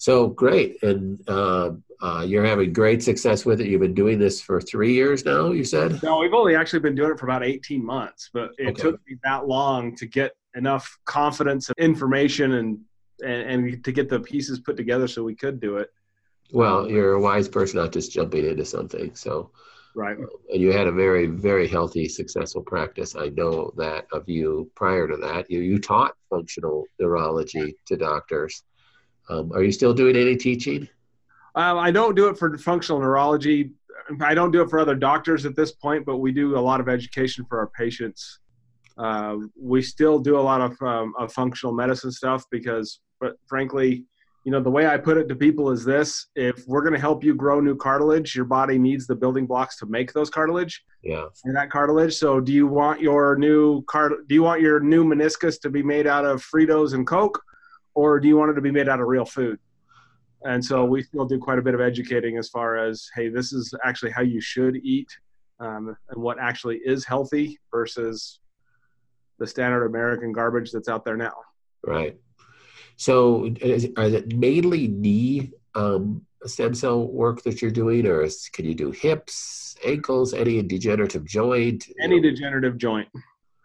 so 0.00 0.28
great, 0.28 0.82
and 0.82 1.22
uh, 1.28 1.72
uh, 2.00 2.24
you're 2.26 2.44
having 2.46 2.72
great 2.72 3.02
success 3.02 3.44
with 3.44 3.60
it. 3.60 3.66
You've 3.66 3.82
been 3.82 3.92
doing 3.92 4.18
this 4.18 4.40
for 4.40 4.58
three 4.58 4.94
years 4.94 5.26
now. 5.26 5.50
You 5.52 5.62
said 5.62 6.02
no. 6.02 6.20
We've 6.20 6.32
only 6.32 6.56
actually 6.56 6.80
been 6.80 6.94
doing 6.94 7.10
it 7.10 7.18
for 7.18 7.26
about 7.26 7.44
18 7.44 7.84
months, 7.84 8.30
but 8.32 8.52
it 8.56 8.68
okay. 8.68 8.80
took 8.80 9.00
me 9.06 9.18
that 9.24 9.46
long 9.46 9.94
to 9.96 10.06
get 10.06 10.32
enough 10.56 10.98
confidence 11.04 11.68
and 11.68 11.78
information 11.78 12.52
and, 12.52 12.78
and 13.22 13.66
and 13.66 13.84
to 13.84 13.92
get 13.92 14.08
the 14.08 14.20
pieces 14.20 14.58
put 14.58 14.78
together 14.78 15.06
so 15.06 15.22
we 15.22 15.34
could 15.34 15.60
do 15.60 15.76
it. 15.76 15.90
Well, 16.50 16.90
you're 16.90 17.12
a 17.12 17.20
wise 17.20 17.46
person, 17.46 17.78
not 17.78 17.92
just 17.92 18.10
jumping 18.10 18.46
into 18.46 18.64
something. 18.64 19.14
So, 19.14 19.50
right. 19.94 20.16
And 20.16 20.62
you 20.62 20.72
had 20.72 20.86
a 20.86 20.92
very, 20.92 21.26
very 21.26 21.68
healthy, 21.68 22.08
successful 22.08 22.62
practice. 22.62 23.14
I 23.16 23.28
know 23.28 23.70
that 23.76 24.06
of 24.12 24.26
you 24.30 24.70
prior 24.74 25.06
to 25.06 25.18
that. 25.18 25.50
You 25.50 25.60
you 25.60 25.78
taught 25.78 26.14
functional 26.30 26.86
neurology 26.98 27.76
to 27.88 27.98
doctors. 27.98 28.62
Um, 29.30 29.52
are 29.52 29.62
you 29.62 29.72
still 29.72 29.94
doing 29.94 30.16
any 30.16 30.36
teaching? 30.36 30.88
Um, 31.54 31.78
I 31.78 31.90
don't 31.90 32.14
do 32.14 32.28
it 32.28 32.36
for 32.36 32.56
functional 32.58 33.00
neurology. 33.00 33.70
I 34.20 34.34
don't 34.34 34.50
do 34.50 34.60
it 34.62 34.70
for 34.70 34.80
other 34.80 34.96
doctors 34.96 35.46
at 35.46 35.54
this 35.54 35.72
point, 35.72 36.04
but 36.04 36.18
we 36.18 36.32
do 36.32 36.58
a 36.58 36.60
lot 36.60 36.80
of 36.80 36.88
education 36.88 37.44
for 37.48 37.58
our 37.58 37.68
patients. 37.68 38.40
Uh, 38.98 39.36
we 39.58 39.82
still 39.82 40.18
do 40.18 40.38
a 40.38 40.40
lot 40.40 40.60
of, 40.60 40.80
um, 40.82 41.14
of 41.18 41.32
functional 41.32 41.72
medicine 41.72 42.10
stuff 42.10 42.44
because, 42.50 43.00
but 43.20 43.36
frankly, 43.46 44.04
you 44.44 44.52
know, 44.52 44.60
the 44.60 44.70
way 44.70 44.86
I 44.86 44.96
put 44.96 45.18
it 45.18 45.28
to 45.28 45.36
people 45.36 45.70
is 45.70 45.84
this: 45.84 46.26
if 46.34 46.66
we're 46.66 46.80
going 46.80 46.94
to 46.94 47.00
help 47.00 47.22
you 47.22 47.34
grow 47.34 47.60
new 47.60 47.76
cartilage, 47.76 48.34
your 48.34 48.46
body 48.46 48.78
needs 48.78 49.06
the 49.06 49.14
building 49.14 49.46
blocks 49.46 49.76
to 49.78 49.86
make 49.86 50.12
those 50.12 50.30
cartilage. 50.30 50.82
Yeah. 51.02 51.26
And 51.44 51.54
that 51.56 51.70
cartilage. 51.70 52.14
So, 52.14 52.40
do 52.40 52.52
you 52.52 52.66
want 52.66 53.00
your 53.02 53.36
new 53.36 53.82
cart? 53.82 54.12
Do 54.28 54.34
you 54.34 54.42
want 54.42 54.62
your 54.62 54.80
new 54.80 55.04
meniscus 55.04 55.60
to 55.60 55.70
be 55.70 55.82
made 55.82 56.06
out 56.06 56.24
of 56.24 56.42
Fritos 56.42 56.94
and 56.94 57.06
Coke, 57.06 57.42
or 58.00 58.18
do 58.18 58.26
you 58.28 58.36
want 58.38 58.50
it 58.50 58.54
to 58.54 58.62
be 58.62 58.70
made 58.70 58.88
out 58.88 58.98
of 58.98 59.06
real 59.06 59.26
food? 59.26 59.58
And 60.44 60.64
so 60.64 60.86
we 60.86 61.02
still 61.02 61.26
do 61.26 61.38
quite 61.38 61.58
a 61.58 61.62
bit 61.62 61.74
of 61.74 61.82
educating 61.82 62.38
as 62.38 62.48
far 62.48 62.78
as, 62.78 63.10
hey, 63.14 63.28
this 63.28 63.52
is 63.52 63.74
actually 63.84 64.10
how 64.10 64.22
you 64.22 64.40
should 64.40 64.76
eat 64.76 65.10
um, 65.60 65.94
and 66.08 66.22
what 66.22 66.38
actually 66.40 66.78
is 66.78 67.04
healthy 67.04 67.58
versus 67.70 68.40
the 69.38 69.46
standard 69.46 69.84
American 69.84 70.32
garbage 70.32 70.72
that's 70.72 70.88
out 70.88 71.04
there 71.04 71.16
now. 71.16 71.34
Right. 71.86 72.16
So 72.96 73.52
is, 73.60 73.88
are 73.98 74.04
it 74.04 74.34
mainly 74.34 74.88
knee 74.88 75.52
um, 75.74 76.24
stem 76.46 76.74
cell 76.74 77.06
work 77.06 77.42
that 77.42 77.60
you're 77.60 77.70
doing, 77.70 78.06
or 78.06 78.22
is, 78.22 78.48
can 78.50 78.64
you 78.64 78.74
do 78.74 78.92
hips, 78.92 79.76
ankles, 79.84 80.32
any 80.32 80.62
degenerative 80.62 81.26
joint? 81.26 81.86
Any 82.00 82.16
know? 82.16 82.30
degenerative 82.30 82.78
joint. 82.78 83.08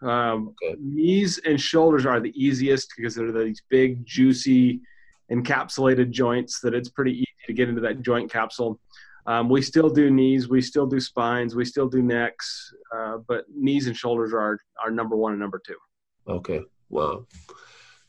Um, 0.02 0.54
okay. 0.62 0.76
Knees 0.80 1.38
and 1.44 1.60
shoulders 1.60 2.06
are 2.06 2.20
the 2.20 2.32
easiest 2.34 2.92
because 2.96 3.14
they're 3.14 3.32
these 3.32 3.62
big, 3.68 4.04
juicy, 4.04 4.80
encapsulated 5.30 6.10
joints 6.10 6.60
that 6.60 6.74
it's 6.74 6.88
pretty 6.88 7.12
easy 7.12 7.26
to 7.46 7.52
get 7.52 7.68
into 7.68 7.80
that 7.80 8.02
joint 8.02 8.30
capsule. 8.30 8.78
Um, 9.26 9.48
we 9.48 9.60
still 9.60 9.88
do 9.88 10.10
knees, 10.10 10.48
we 10.48 10.60
still 10.60 10.86
do 10.86 11.00
spines, 11.00 11.56
we 11.56 11.64
still 11.64 11.88
do 11.88 12.00
necks, 12.00 12.72
uh, 12.94 13.18
but 13.26 13.44
knees 13.52 13.88
and 13.88 13.96
shoulders 13.96 14.32
are 14.32 14.58
our 14.82 14.90
number 14.90 15.16
one 15.16 15.32
and 15.32 15.40
number 15.40 15.60
two. 15.66 15.76
Okay. 16.28 16.60
Wow. 16.90 17.26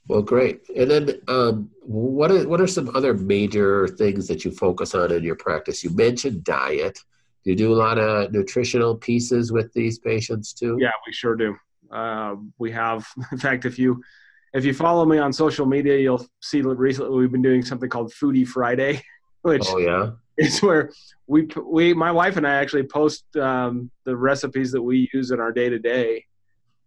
Well, 0.08 0.22
great. 0.22 0.62
And 0.76 0.90
then, 0.90 1.22
um, 1.28 1.70
what 1.82 2.32
are 2.32 2.48
what 2.48 2.62
are 2.62 2.68
some 2.68 2.96
other 2.96 3.14
major 3.14 3.88
things 3.88 4.28
that 4.28 4.46
you 4.46 4.52
focus 4.52 4.96
on 4.96 5.12
in 5.12 5.24
your 5.24 5.36
practice? 5.36 5.84
You 5.84 5.90
mentioned 5.90 6.44
diet. 6.44 7.00
Do 7.44 7.52
you 7.52 7.58
do 7.58 7.74
a 7.74 7.76
lot 7.76 7.98
of 7.98 8.32
nutritional 8.32 8.96
pieces 8.96 9.52
with 9.52 9.74
these 9.74 10.00
patients 10.00 10.54
too? 10.54 10.78
Yeah, 10.80 10.92
we 11.06 11.14
sure 11.14 11.36
do. 11.36 11.56
Uh, 11.92 12.36
we 12.58 12.72
have, 12.72 13.08
in 13.32 13.38
fact, 13.38 13.66
if 13.66 13.78
you 13.80 14.02
if 14.54 14.64
you 14.66 14.74
follow 14.74 15.06
me 15.06 15.18
on 15.18 15.34
social 15.34 15.66
media, 15.66 15.98
you'll 15.98 16.26
see 16.42 16.62
recently 16.62 17.18
we've 17.18 17.32
been 17.32 17.42
doing 17.42 17.64
something 17.64 17.90
called 17.90 18.12
Foodie 18.14 18.48
Friday, 18.48 19.02
which 19.42 19.66
oh 19.68 19.78
yeah, 19.78 20.12
is 20.38 20.62
where 20.62 20.92
we 21.28 21.48
we 21.66 21.94
my 21.94 22.12
wife 22.12 22.38
and 22.38 22.48
I 22.48 22.56
actually 22.56 22.84
post 22.84 23.24
um, 23.38 23.92
the 24.06 24.16
recipes 24.16 24.72
that 24.72 24.82
we 24.82 25.10
use 25.14 25.32
in 25.32 25.40
our 25.40 25.52
day 25.52 25.70
to 25.70 25.80
day. 25.80 26.26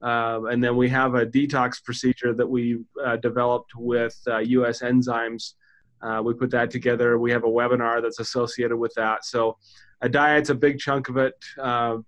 and 0.02 0.64
then 0.64 0.76
we 0.76 0.88
have 0.88 1.14
a 1.14 1.26
detox 1.26 1.82
procedure 1.82 2.32
that 2.34 2.46
we 2.46 2.78
uh, 3.04 3.16
developed 3.16 3.72
with 3.76 4.18
uh, 4.26 4.38
US 4.38 4.80
Enzymes. 4.80 5.54
Uh, 6.02 6.22
we 6.24 6.32
put 6.32 6.50
that 6.50 6.70
together. 6.70 7.18
We 7.18 7.30
have 7.30 7.44
a 7.44 7.48
webinar 7.48 8.00
that's 8.02 8.20
associated 8.20 8.76
with 8.76 8.94
that. 8.94 9.24
So, 9.24 9.58
a 10.00 10.08
diet's 10.08 10.48
a 10.48 10.54
big 10.54 10.78
chunk 10.78 11.10
of 11.10 11.18
it. 11.18 11.34
Uh, 11.60 11.98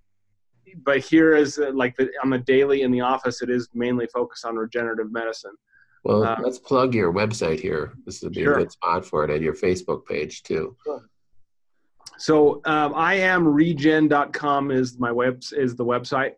but 0.84 0.98
here 0.98 1.34
is 1.34 1.58
uh, 1.58 1.70
like 1.74 1.96
the, 1.96 2.10
on 2.22 2.30
the 2.30 2.38
daily 2.38 2.82
in 2.82 2.90
the 2.90 3.00
office, 3.00 3.42
it 3.42 3.50
is 3.50 3.68
mainly 3.74 4.06
focused 4.06 4.44
on 4.44 4.56
regenerative 4.56 5.12
medicine. 5.12 5.54
Well, 6.04 6.24
uh, 6.24 6.36
let's 6.42 6.58
plug 6.58 6.94
your 6.94 7.12
website 7.12 7.60
here. 7.60 7.92
This 8.04 8.22
would 8.22 8.32
be 8.32 8.42
sure. 8.42 8.54
a 8.54 8.58
good 8.58 8.72
spot 8.72 9.04
for 9.04 9.24
it, 9.24 9.30
and 9.30 9.42
your 9.42 9.54
Facebook 9.54 10.04
page 10.06 10.42
too. 10.42 10.76
Sure. 10.84 11.08
So 12.18 12.60
um, 12.64 12.92
I 12.94 13.14
am 13.14 13.46
regen.com 13.46 14.70
is 14.70 14.98
my 14.98 15.12
web 15.12 15.42
is 15.52 15.76
the 15.76 15.84
website. 15.84 16.32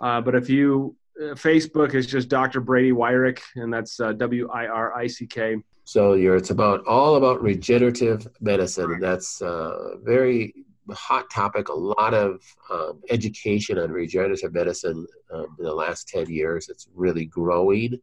Uh, 0.00 0.20
but 0.20 0.34
if 0.34 0.48
you 0.48 0.96
uh, 1.20 1.34
Facebook 1.34 1.94
is 1.94 2.06
just 2.06 2.28
Dr. 2.28 2.60
Brady 2.60 2.92
Wirick, 2.92 3.40
and 3.56 3.72
that's 3.72 4.00
uh, 4.00 4.12
W 4.12 4.48
I 4.52 4.66
R 4.66 4.94
I 4.94 5.06
C 5.06 5.26
K. 5.26 5.56
So 5.84 6.14
you're 6.14 6.36
it's 6.36 6.50
about 6.50 6.86
all 6.86 7.16
about 7.16 7.42
regenerative 7.42 8.26
medicine, 8.40 8.92
and 8.92 9.02
that's 9.02 9.42
uh, 9.42 9.96
very 10.02 10.54
hot 10.94 11.30
topic, 11.30 11.68
a 11.68 11.74
lot 11.74 12.14
of 12.14 12.42
um, 12.70 13.00
education 13.10 13.78
on 13.78 13.90
regenerative 13.90 14.52
medicine 14.52 15.06
um, 15.32 15.56
in 15.58 15.64
the 15.64 15.74
last 15.74 16.08
10 16.08 16.28
years. 16.28 16.68
It's 16.68 16.88
really 16.94 17.24
growing. 17.24 18.00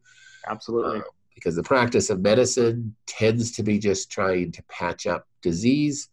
Absolutely. 0.48 1.00
Uh, 1.00 1.04
because 1.34 1.54
the 1.54 1.62
practice 1.62 2.10
of 2.10 2.20
medicine 2.20 2.96
tends 3.06 3.52
to 3.52 3.62
be 3.62 3.78
just 3.78 4.10
trying 4.10 4.50
to 4.50 4.62
patch 4.64 5.06
up 5.06 5.24
disease 5.40 6.08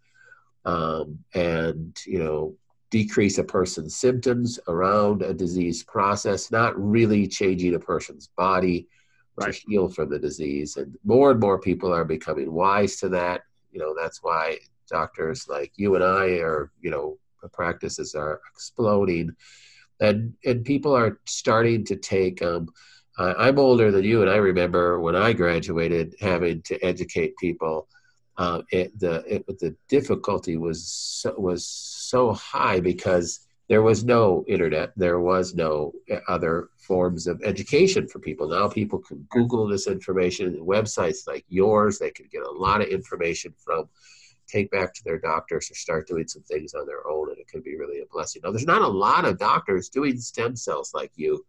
um, 0.66 1.18
and, 1.34 2.00
you 2.06 2.20
know, 2.20 2.56
decrease 2.92 3.40
a 3.40 3.44
person's 3.44 3.96
symptoms 3.96 4.60
around 4.68 5.24
a 5.24 5.34
disease 5.34 5.84
process, 5.84 6.52
not 6.52 6.80
really 6.80 7.28
changing 7.28 7.74
a 7.74 7.80
person's 7.80 8.30
body 8.38 8.88
right. 9.36 9.54
to 9.54 9.62
heal 9.68 9.90
from 9.90 10.10
the 10.10 10.20
disease. 10.20 10.78
And 10.78 10.96
more 11.04 11.32
and 11.32 11.40
more 11.40 11.60
people 11.60 11.92
are 11.92 12.06
becoming 12.06 12.52
wise 12.52 12.98
to 12.98 13.10
that. 13.10 13.42
You 13.72 13.80
know, 13.80 13.96
that's 14.00 14.24
why 14.24 14.60
doctors 14.90 15.48
like 15.48 15.72
you 15.76 15.96
and 15.96 16.04
I 16.04 16.40
are, 16.40 16.72
you 16.82 16.92
know, 16.92 17.18
practices 17.54 18.16
are 18.16 18.42
exploding, 18.52 19.36
and 20.00 20.34
and 20.46 20.66
people 20.66 20.96
are 20.96 21.20
starting 21.26 21.86
to 21.86 21.96
take. 21.96 22.42
Um, 22.42 22.70
I'm 23.18 23.60
older 23.60 23.92
than 23.92 24.04
you, 24.04 24.22
and 24.22 24.30
I 24.30 24.38
remember 24.38 25.00
when 25.00 25.16
I 25.16 25.34
graduated 25.34 26.16
having 26.20 26.62
to 26.64 26.80
educate 26.84 27.38
people. 27.38 27.88
Uh, 28.38 28.62
it, 28.70 29.00
the 29.00 29.24
it, 29.34 29.48
the 29.60 29.74
difficulty 29.88 30.58
was 30.58 30.86
so, 30.86 31.34
was 31.38 31.66
so 31.66 32.34
high 32.34 32.82
because 32.82 33.48
there 33.68 33.82
was 33.82 34.04
no 34.04 34.44
internet, 34.48 34.92
there 34.96 35.20
was 35.20 35.56
no 35.56 35.92
other 36.28 36.70
forms 36.78 37.26
of 37.26 37.42
education 37.44 38.08
for 38.08 38.20
people. 38.20 38.48
Now 38.48 38.68
people 38.68 39.00
can 39.00 39.26
Google 39.32 39.68
this 39.68 39.88
information. 39.88 40.64
Websites 40.66 41.28
like 41.28 41.46
yours, 41.50 41.98
they 41.98 42.12
can 42.12 42.28
get 42.32 42.44
a 42.44 42.52
lot 42.52 42.82
of 42.82 42.90
information 42.90 43.54
from 43.58 43.90
take 44.48 44.70
back 44.72 44.94
to 44.94 45.04
their 45.04 45.20
doctors 45.20 45.70
or 45.70 45.76
start 45.76 46.08
doing 46.08 46.28
some 46.28 46.44
things 46.44 46.74
on 46.74 46.86
their 46.86 47.08
own, 47.08 47.30
and 47.30 47.38
it 47.38 47.48
could 47.48 47.64
be 47.64 47.76
really 47.76 48.02
a 48.02 48.06
blessing. 48.12 48.42
Now, 48.44 48.52
there's 48.52 48.66
not 48.66 48.82
a 48.82 48.88
lot 48.88 49.26
of 49.26 49.38
doctors 49.38 49.90
doing 49.90 50.18
stem 50.20 50.56
cells 50.56 50.94
like 50.94 51.12
you. 51.16 51.46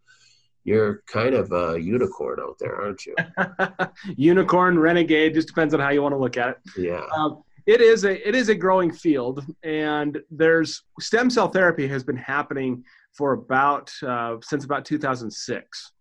You're 0.63 1.03
kind 1.07 1.33
of 1.33 1.51
a 1.51 1.79
unicorn 1.79 2.39
out 2.41 2.57
there, 2.59 2.75
aren't 2.81 3.05
you? 3.05 3.15
unicorn, 4.17 4.77
renegade, 4.77 5.33
just 5.33 5.47
depends 5.47 5.73
on 5.73 5.79
how 5.79 5.89
you 5.89 6.01
want 6.01 6.13
to 6.13 6.19
look 6.19 6.37
at 6.37 6.49
it. 6.49 6.57
Yeah. 6.77 7.05
Um, 7.15 7.43
it 7.65 7.81
is 7.81 8.05
a 8.05 8.27
it 8.27 8.33
is 8.33 8.49
a 8.49 8.55
growing 8.55 8.91
field, 8.91 9.45
and 9.63 10.17
there's 10.31 10.83
stem 10.99 11.29
cell 11.29 11.49
therapy 11.49 11.87
has 11.87 12.03
been 12.03 12.17
happening 12.17 12.83
for 13.13 13.33
about 13.33 13.91
uh, 14.05 14.37
since 14.41 14.63
about 14.63 14.85
2006. 14.85 15.91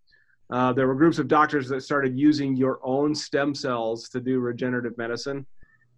Uh, 0.48 0.72
there 0.72 0.86
were 0.86 0.94
groups 0.94 1.18
of 1.18 1.26
doctors 1.26 1.68
that 1.68 1.82
started 1.82 2.16
using 2.16 2.54
your 2.56 2.78
own 2.84 3.14
stem 3.16 3.52
cells 3.52 4.08
to 4.10 4.20
do 4.20 4.38
regenerative 4.38 4.96
medicine 4.96 5.44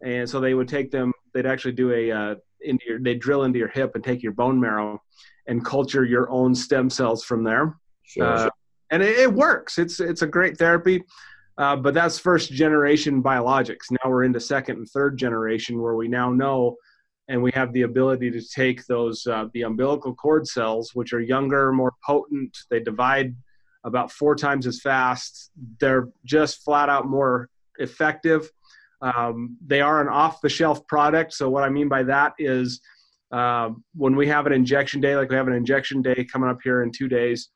and 0.02 0.28
so 0.28 0.40
they 0.40 0.54
would 0.54 0.68
take 0.68 0.90
them 0.90 1.12
they'd 1.34 1.46
actually 1.46 1.72
do 1.72 1.92
a 1.92 2.10
uh, 2.10 2.34
into 2.60 2.84
your 2.86 3.00
they 3.00 3.14
drill 3.14 3.44
into 3.44 3.58
your 3.58 3.68
hip 3.68 3.94
and 3.94 4.04
take 4.04 4.22
your 4.22 4.32
bone 4.32 4.58
marrow 4.58 5.00
and 5.46 5.64
culture 5.64 6.04
your 6.04 6.30
own 6.30 6.54
stem 6.54 6.90
cells 6.90 7.24
from 7.24 7.42
there. 7.42 7.76
Sure, 8.02 8.26
uh, 8.26 8.42
sure. 8.42 8.50
and 8.90 9.02
it, 9.02 9.18
it, 9.18 9.32
works. 9.32 9.78
It's 9.78 10.00
it's 10.00 10.22
a 10.22 10.26
great 10.26 10.58
therapy. 10.58 11.02
Uh, 11.56 11.74
but 11.74 11.92
that's 11.92 12.18
first 12.18 12.52
generation 12.52 13.20
biologics. 13.22 13.90
Now 13.90 14.10
we're 14.10 14.22
into 14.22 14.38
second 14.38 14.76
and 14.76 14.88
third 14.88 15.16
generation 15.18 15.80
where 15.80 15.96
we 15.96 16.06
now 16.06 16.30
know 16.30 16.76
and 17.26 17.42
we 17.42 17.50
have 17.52 17.72
the 17.72 17.82
ability 17.82 18.30
to 18.30 18.40
take 18.40 18.86
those 18.86 19.26
uh, 19.26 19.46
the 19.52 19.62
umbilical 19.62 20.14
cord 20.14 20.46
cells 20.46 20.94
which 20.94 21.12
are 21.12 21.20
younger 21.20 21.72
more 21.72 21.94
potent 22.04 22.56
they 22.70 22.80
divide 22.80 23.34
about 23.84 24.12
four 24.12 24.34
times 24.34 24.66
as 24.66 24.80
fast. 24.80 25.50
They're 25.80 26.08
just 26.24 26.62
flat 26.64 26.88
out 26.88 27.06
more 27.06 27.48
effective 27.78 28.50
um, 29.00 29.56
they 29.64 29.80
are 29.80 30.00
an 30.00 30.08
off 30.08 30.40
the 30.40 30.48
shelf 30.48 30.86
product. 30.86 31.32
So, 31.32 31.48
what 31.48 31.64
I 31.64 31.68
mean 31.68 31.88
by 31.88 32.02
that 32.04 32.34
is 32.38 32.80
uh, 33.32 33.70
when 33.94 34.16
we 34.16 34.26
have 34.28 34.46
an 34.46 34.52
injection 34.52 35.00
day, 35.00 35.16
like 35.16 35.30
we 35.30 35.36
have 35.36 35.48
an 35.48 35.54
injection 35.54 36.02
day 36.02 36.26
coming 36.30 36.48
up 36.48 36.58
here 36.62 36.82
in 36.82 36.90
two 36.90 37.08
days, 37.08 37.50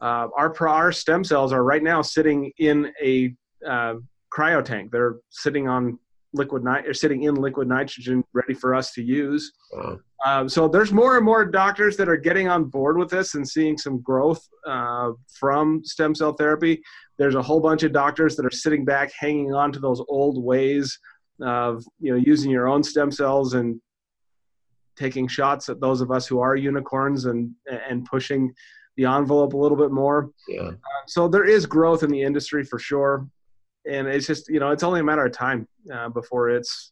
uh, 0.00 0.28
our 0.36 0.54
our 0.68 0.92
stem 0.92 1.24
cells 1.24 1.52
are 1.52 1.64
right 1.64 1.82
now 1.82 2.02
sitting 2.02 2.52
in 2.58 2.92
a 3.02 3.34
uh, 3.66 3.94
cryo 4.36 4.64
tank. 4.64 4.90
They're 4.90 5.16
sitting 5.30 5.68
on 5.68 5.98
liquid 6.34 6.64
night 6.64 6.86
or 6.86 6.94
sitting 6.94 7.24
in 7.24 7.34
liquid 7.34 7.68
nitrogen, 7.68 8.24
ready 8.32 8.54
for 8.54 8.74
us 8.74 8.92
to 8.92 9.02
use. 9.02 9.52
Wow. 9.72 9.98
Um, 10.24 10.48
so 10.48 10.68
there's 10.68 10.92
more 10.92 11.16
and 11.16 11.24
more 11.24 11.44
doctors 11.44 11.96
that 11.96 12.08
are 12.08 12.16
getting 12.16 12.48
on 12.48 12.64
board 12.64 12.96
with 12.96 13.10
this 13.10 13.34
and 13.34 13.48
seeing 13.48 13.76
some 13.76 14.00
growth 14.00 14.46
uh, 14.66 15.12
from 15.38 15.82
stem 15.84 16.14
cell 16.14 16.32
therapy. 16.32 16.82
There's 17.22 17.36
a 17.36 17.42
whole 17.42 17.60
bunch 17.60 17.84
of 17.84 17.92
doctors 17.92 18.34
that 18.34 18.44
are 18.44 18.50
sitting 18.50 18.84
back, 18.84 19.12
hanging 19.16 19.54
on 19.54 19.70
to 19.70 19.78
those 19.78 20.02
old 20.08 20.42
ways 20.42 20.98
of 21.40 21.84
you 22.00 22.10
know 22.10 22.18
using 22.18 22.50
your 22.50 22.66
own 22.66 22.82
stem 22.82 23.12
cells 23.12 23.54
and 23.54 23.80
taking 24.96 25.28
shots 25.28 25.68
at 25.68 25.80
those 25.80 26.00
of 26.00 26.10
us 26.10 26.26
who 26.26 26.40
are 26.40 26.56
unicorns 26.56 27.26
and 27.26 27.52
and 27.88 28.04
pushing 28.06 28.52
the 28.96 29.04
envelope 29.04 29.54
a 29.54 29.56
little 29.56 29.78
bit 29.78 29.92
more. 29.92 30.30
Yeah. 30.48 30.62
Uh, 30.62 30.72
so 31.06 31.28
there 31.28 31.44
is 31.44 31.64
growth 31.64 32.02
in 32.02 32.10
the 32.10 32.20
industry 32.20 32.64
for 32.64 32.80
sure, 32.80 33.28
and 33.88 34.08
it's 34.08 34.26
just 34.26 34.48
you 34.48 34.58
know 34.58 34.72
it's 34.72 34.82
only 34.82 34.98
a 34.98 35.04
matter 35.04 35.24
of 35.24 35.30
time 35.30 35.68
uh, 35.94 36.08
before 36.08 36.50
it's 36.50 36.90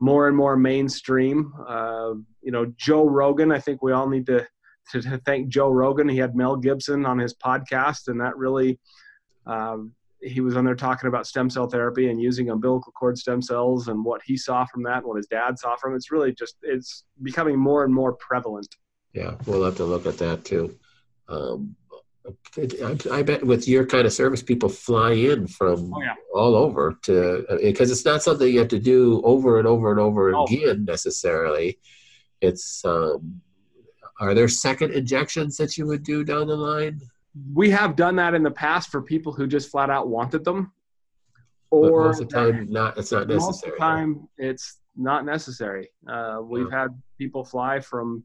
more 0.00 0.28
and 0.28 0.36
more 0.36 0.58
mainstream. 0.58 1.50
Uh, 1.66 2.10
you 2.42 2.52
know, 2.52 2.70
Joe 2.76 3.08
Rogan. 3.08 3.52
I 3.52 3.60
think 3.60 3.82
we 3.82 3.92
all 3.92 4.06
need 4.06 4.26
to, 4.26 4.46
to, 4.92 5.00
to 5.10 5.18
thank 5.24 5.48
Joe 5.48 5.70
Rogan. 5.70 6.10
He 6.10 6.18
had 6.18 6.36
Mel 6.36 6.56
Gibson 6.56 7.06
on 7.06 7.18
his 7.18 7.34
podcast, 7.34 8.08
and 8.08 8.20
that 8.20 8.36
really. 8.36 8.78
Um, 9.46 9.92
he 10.20 10.40
was 10.40 10.56
on 10.56 10.64
there 10.64 10.74
talking 10.74 11.08
about 11.08 11.26
stem 11.26 11.50
cell 11.50 11.68
therapy 11.68 12.10
and 12.10 12.20
using 12.20 12.50
umbilical 12.50 12.92
cord 12.92 13.18
stem 13.18 13.42
cells 13.42 13.88
and 13.88 14.04
what 14.04 14.20
he 14.24 14.36
saw 14.36 14.64
from 14.64 14.82
that 14.84 14.98
and 14.98 15.06
what 15.06 15.16
his 15.16 15.26
dad 15.26 15.58
saw 15.58 15.76
from 15.76 15.92
it. 15.92 15.96
It's 15.96 16.10
really 16.10 16.32
just 16.32 16.56
it's 16.62 17.04
becoming 17.22 17.58
more 17.58 17.84
and 17.84 17.92
more 17.92 18.14
prevalent. 18.14 18.74
Yeah, 19.12 19.34
we'll 19.46 19.64
have 19.64 19.76
to 19.76 19.84
look 19.84 20.06
at 20.06 20.18
that 20.18 20.44
too. 20.44 20.76
Um, 21.28 21.76
I, 22.58 22.98
I, 23.12 23.22
bet 23.22 23.46
with 23.46 23.68
your 23.68 23.86
kind 23.86 24.06
of 24.06 24.12
service, 24.12 24.42
people 24.42 24.68
fly 24.68 25.12
in 25.12 25.46
from 25.46 25.92
oh, 25.94 26.02
yeah. 26.02 26.14
all 26.34 26.56
over 26.56 26.98
to 27.02 27.46
because 27.62 27.90
it's 27.90 28.04
not 28.04 28.22
something 28.22 28.52
you 28.52 28.58
have 28.58 28.68
to 28.68 28.80
do 28.80 29.22
over 29.24 29.58
and 29.58 29.68
over 29.68 29.90
and 29.90 30.00
over 30.00 30.34
oh. 30.34 30.44
again 30.44 30.84
necessarily. 30.84 31.78
It's 32.40 32.84
um, 32.84 33.40
are 34.20 34.34
there 34.34 34.48
second 34.48 34.92
injections 34.92 35.56
that 35.58 35.76
you 35.78 35.86
would 35.86 36.02
do 36.02 36.24
down 36.24 36.48
the 36.48 36.56
line? 36.56 37.00
We 37.54 37.70
have 37.70 37.96
done 37.96 38.16
that 38.16 38.34
in 38.34 38.42
the 38.42 38.50
past 38.50 38.90
for 38.90 39.02
people 39.02 39.32
who 39.32 39.46
just 39.46 39.70
flat 39.70 39.90
out 39.90 40.08
wanted 40.08 40.44
them. 40.44 40.72
Or 41.70 42.02
but 42.02 42.06
most 42.06 42.22
of 42.22 42.28
the 42.28 42.34
time, 42.34 42.66
not 42.70 42.96
it's 42.96 43.12
not 43.12 43.28
necessary. 43.28 43.40
Most 43.40 43.64
of 43.64 43.70
the 43.72 43.76
time, 43.76 44.28
it's 44.38 44.80
not 44.96 45.24
necessary. 45.24 45.88
Uh, 46.08 46.38
we've 46.42 46.68
yeah. 46.70 46.82
had 46.82 47.02
people 47.18 47.44
fly 47.44 47.80
from 47.80 48.24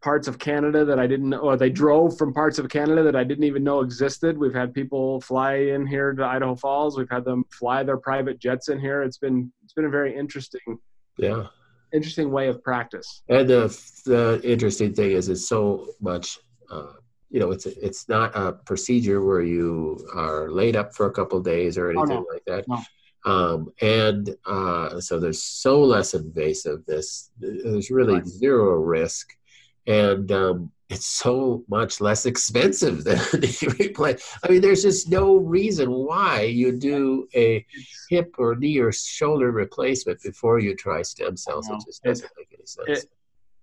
parts 0.00 0.28
of 0.28 0.38
Canada 0.38 0.84
that 0.84 0.98
I 0.98 1.06
didn't 1.06 1.30
know, 1.30 1.38
or 1.38 1.56
they 1.56 1.70
drove 1.70 2.16
from 2.16 2.32
parts 2.32 2.58
of 2.58 2.68
Canada 2.68 3.02
that 3.02 3.16
I 3.16 3.24
didn't 3.24 3.44
even 3.44 3.64
know 3.64 3.80
existed. 3.80 4.38
We've 4.38 4.54
had 4.54 4.72
people 4.72 5.20
fly 5.20 5.54
in 5.54 5.86
here 5.86 6.12
to 6.12 6.24
Idaho 6.24 6.54
Falls. 6.54 6.96
We've 6.96 7.10
had 7.10 7.24
them 7.24 7.44
fly 7.50 7.82
their 7.82 7.96
private 7.96 8.38
jets 8.38 8.68
in 8.68 8.78
here. 8.78 9.02
It's 9.02 9.18
been 9.18 9.52
it's 9.64 9.72
been 9.72 9.86
a 9.86 9.90
very 9.90 10.16
interesting, 10.16 10.78
yeah, 11.16 11.46
interesting 11.92 12.30
way 12.30 12.48
of 12.48 12.62
practice. 12.62 13.22
And 13.28 13.48
the 13.48 13.76
the 14.06 14.40
interesting 14.44 14.94
thing 14.94 15.12
is, 15.12 15.28
it's 15.28 15.48
so 15.48 15.88
much. 16.00 16.38
Uh, 16.70 16.92
you 17.30 17.40
know, 17.40 17.50
it's 17.50 17.66
it's 17.66 18.08
not 18.08 18.34
a 18.34 18.52
procedure 18.52 19.22
where 19.22 19.42
you 19.42 19.98
are 20.14 20.50
laid 20.50 20.76
up 20.76 20.94
for 20.94 21.06
a 21.06 21.12
couple 21.12 21.40
days 21.40 21.76
or 21.76 21.90
anything 21.90 22.16
oh, 22.16 22.20
no. 22.20 22.26
like 22.32 22.44
that. 22.46 22.68
No. 22.68 22.82
Um, 23.24 23.72
and 23.82 24.34
uh, 24.46 25.00
so 25.00 25.18
there's 25.18 25.42
so 25.42 25.82
less 25.82 26.12
invasiveness. 26.14 27.30
There's 27.38 27.90
really 27.90 28.14
right. 28.14 28.26
zero 28.26 28.76
risk 28.76 29.28
and 29.88 30.30
um, 30.32 30.70
it's 30.90 31.06
so 31.06 31.64
much 31.66 32.00
less 32.00 32.26
expensive 32.26 33.04
than 33.04 33.16
replay. 33.16 34.22
I 34.44 34.48
mean, 34.50 34.60
there's 34.60 34.82
just 34.82 35.08
no 35.10 35.36
reason 35.36 35.90
why 35.90 36.42
you 36.42 36.78
do 36.78 37.26
a 37.34 37.66
hip 38.10 38.34
or 38.38 38.54
knee 38.54 38.78
or 38.78 38.92
shoulder 38.92 39.50
replacement 39.50 40.22
before 40.22 40.60
you 40.60 40.76
try 40.76 41.02
stem 41.02 41.36
cells. 41.36 41.68
It 41.68 41.80
just 41.86 42.04
doesn't 42.04 42.30
make 42.36 42.48
any 42.52 42.66
sense. 42.66 43.06
It, 43.06 43.10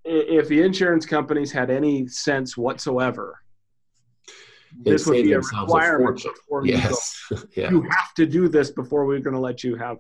if 0.04 0.48
the 0.48 0.62
insurance 0.62 1.06
companies 1.06 1.52
had 1.52 1.70
any 1.70 2.08
sense 2.08 2.58
whatsoever, 2.58 3.42
this 4.84 5.06
would 5.08 5.24
be 5.24 5.34
a 5.34 5.40
requirement. 5.40 6.24
A 6.24 6.66
yes, 6.66 7.24
you, 7.32 7.38
yeah. 7.56 7.70
you 7.70 7.82
have 7.84 8.14
to 8.16 8.26
do 8.26 8.48
this 8.48 8.72
before 8.72 9.06
we're 9.06 9.20
going 9.20 9.34
to 9.34 9.40
let 9.40 9.64
you 9.64 9.76
have 9.76 9.98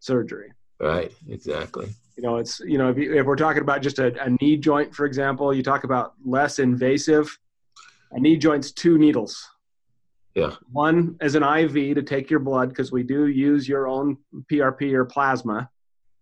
surgery. 0.00 0.52
Right. 0.80 1.12
Exactly. 1.28 1.88
You 2.16 2.22
know, 2.22 2.36
it's 2.36 2.60
you 2.60 2.78
know 2.78 2.90
if, 2.90 2.98
you, 2.98 3.14
if 3.14 3.26
we're 3.26 3.36
talking 3.36 3.62
about 3.62 3.82
just 3.82 3.98
a, 3.98 4.20
a 4.22 4.30
knee 4.40 4.56
joint, 4.56 4.94
for 4.94 5.06
example, 5.06 5.54
you 5.54 5.62
talk 5.62 5.84
about 5.84 6.14
less 6.24 6.58
invasive. 6.58 7.36
A 8.12 8.18
knee 8.18 8.36
joint's 8.36 8.72
two 8.72 8.98
needles. 8.98 9.46
Yeah. 10.34 10.54
One 10.72 11.16
as 11.20 11.34
an 11.34 11.42
IV 11.42 11.96
to 11.96 12.02
take 12.02 12.30
your 12.30 12.40
blood 12.40 12.68
because 12.68 12.92
we 12.92 13.02
do 13.02 13.26
use 13.26 13.68
your 13.68 13.88
own 13.88 14.16
PRP 14.50 14.92
or 14.92 15.04
plasma. 15.04 15.68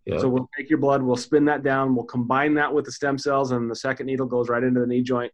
Yeah. 0.06 0.18
So 0.18 0.28
we'll 0.28 0.48
take 0.56 0.70
your 0.70 0.78
blood, 0.78 1.02
we'll 1.02 1.16
spin 1.16 1.44
that 1.46 1.64
down, 1.64 1.94
we'll 1.94 2.04
combine 2.04 2.54
that 2.54 2.72
with 2.72 2.84
the 2.84 2.92
stem 2.92 3.18
cells, 3.18 3.50
and 3.50 3.68
the 3.68 3.74
second 3.74 4.06
needle 4.06 4.26
goes 4.26 4.48
right 4.48 4.62
into 4.62 4.80
the 4.80 4.86
knee 4.86 5.02
joint, 5.02 5.32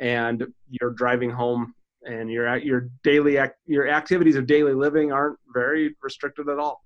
and 0.00 0.46
you're 0.70 0.92
driving 0.92 1.28
home, 1.28 1.74
and 2.06 2.30
your 2.30 2.56
your 2.58 2.88
daily 3.02 3.38
your 3.66 3.88
activities 3.88 4.36
of 4.36 4.46
daily 4.46 4.74
living 4.74 5.12
aren't 5.12 5.38
very 5.52 5.94
restricted 6.02 6.48
at 6.48 6.58
all. 6.58 6.84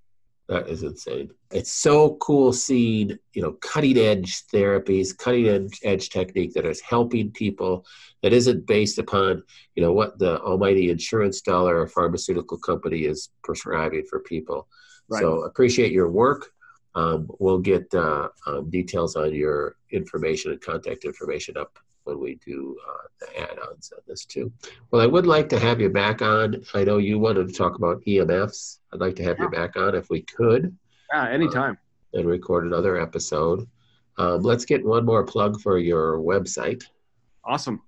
That 0.48 0.66
is 0.66 0.82
insane. 0.82 1.30
It's 1.50 1.70
so 1.70 2.16
cool 2.22 2.54
seeing, 2.54 3.18
you 3.34 3.42
know, 3.42 3.52
cutting 3.60 3.98
edge 3.98 4.44
therapies, 4.52 5.16
cutting 5.16 5.46
edge, 5.46 5.78
edge 5.84 6.08
technique 6.08 6.54
that 6.54 6.64
is 6.64 6.80
helping 6.80 7.30
people 7.32 7.84
that 8.22 8.32
isn't 8.32 8.66
based 8.66 8.98
upon, 8.98 9.42
you 9.74 9.82
know, 9.82 9.92
what 9.92 10.18
the 10.18 10.40
almighty 10.40 10.90
insurance 10.90 11.42
dollar 11.42 11.78
or 11.78 11.86
pharmaceutical 11.86 12.56
company 12.56 13.00
is 13.00 13.28
prescribing 13.44 14.04
for 14.08 14.20
people. 14.20 14.68
Right. 15.10 15.20
So 15.20 15.42
appreciate 15.42 15.92
your 15.92 16.10
work. 16.10 16.50
Um, 16.98 17.30
we'll 17.38 17.60
get 17.60 17.94
uh, 17.94 18.28
um, 18.46 18.70
details 18.70 19.14
on 19.14 19.32
your 19.32 19.76
information 19.92 20.50
and 20.50 20.60
contact 20.60 21.04
information 21.04 21.56
up 21.56 21.78
when 22.02 22.18
we 22.18 22.40
do 22.44 22.76
uh, 22.88 23.06
the 23.20 23.40
add-ons 23.40 23.92
on 23.94 24.00
this 24.08 24.24
too. 24.24 24.50
Well, 24.90 25.00
I 25.00 25.06
would 25.06 25.24
like 25.24 25.48
to 25.50 25.60
have 25.60 25.80
you 25.80 25.90
back 25.90 26.22
on. 26.22 26.64
I 26.74 26.82
know 26.82 26.98
you 26.98 27.20
wanted 27.20 27.46
to 27.46 27.54
talk 27.54 27.76
about 27.76 28.02
EMFs. 28.04 28.80
I'd 28.92 28.98
like 28.98 29.14
to 29.16 29.22
have 29.22 29.36
yeah. 29.38 29.44
you 29.44 29.50
back 29.50 29.76
on 29.76 29.94
if 29.94 30.10
we 30.10 30.22
could. 30.22 30.76
Yeah, 31.12 31.28
anytime. 31.28 31.78
Uh, 32.12 32.18
and 32.18 32.28
record 32.28 32.66
another 32.66 33.00
episode. 33.00 33.68
Um, 34.16 34.42
let's 34.42 34.64
get 34.64 34.84
one 34.84 35.04
more 35.04 35.22
plug 35.22 35.60
for 35.60 35.78
your 35.78 36.18
website. 36.18 36.82
Awesome. 37.44 37.80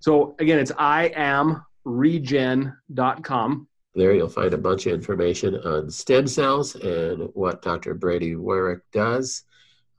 So 0.00 0.34
again, 0.40 0.58
it's 0.58 0.72
iamregen.com. 0.72 3.67
There 3.94 4.14
you'll 4.14 4.28
find 4.28 4.54
a 4.54 4.58
bunch 4.58 4.86
of 4.86 4.92
information 4.92 5.56
on 5.56 5.90
stem 5.90 6.26
cells 6.26 6.74
and 6.76 7.30
what 7.34 7.62
Dr. 7.62 7.94
Brady 7.94 8.34
Wirick 8.34 8.80
does 8.92 9.44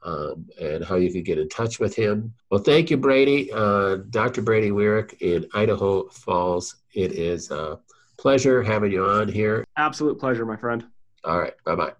um, 0.03 0.47
and 0.61 0.83
how 0.83 0.95
you 0.95 1.11
can 1.11 1.23
get 1.23 1.39
in 1.39 1.49
touch 1.49 1.79
with 1.79 1.95
him. 1.95 2.33
Well, 2.49 2.61
thank 2.61 2.89
you, 2.89 2.97
Brady. 2.97 3.51
Uh, 3.51 3.97
Dr. 4.09 4.41
Brady 4.41 4.71
Wirick 4.71 5.21
in 5.21 5.47
Idaho 5.53 6.07
Falls. 6.09 6.77
It 6.93 7.13
is 7.13 7.51
a 7.51 7.79
pleasure 8.17 8.63
having 8.63 8.91
you 8.91 9.05
on 9.05 9.27
here. 9.27 9.65
Absolute 9.77 10.19
pleasure, 10.19 10.45
my 10.45 10.57
friend. 10.57 10.85
All 11.23 11.39
right. 11.39 11.53
Bye 11.65 11.75
bye. 11.75 11.93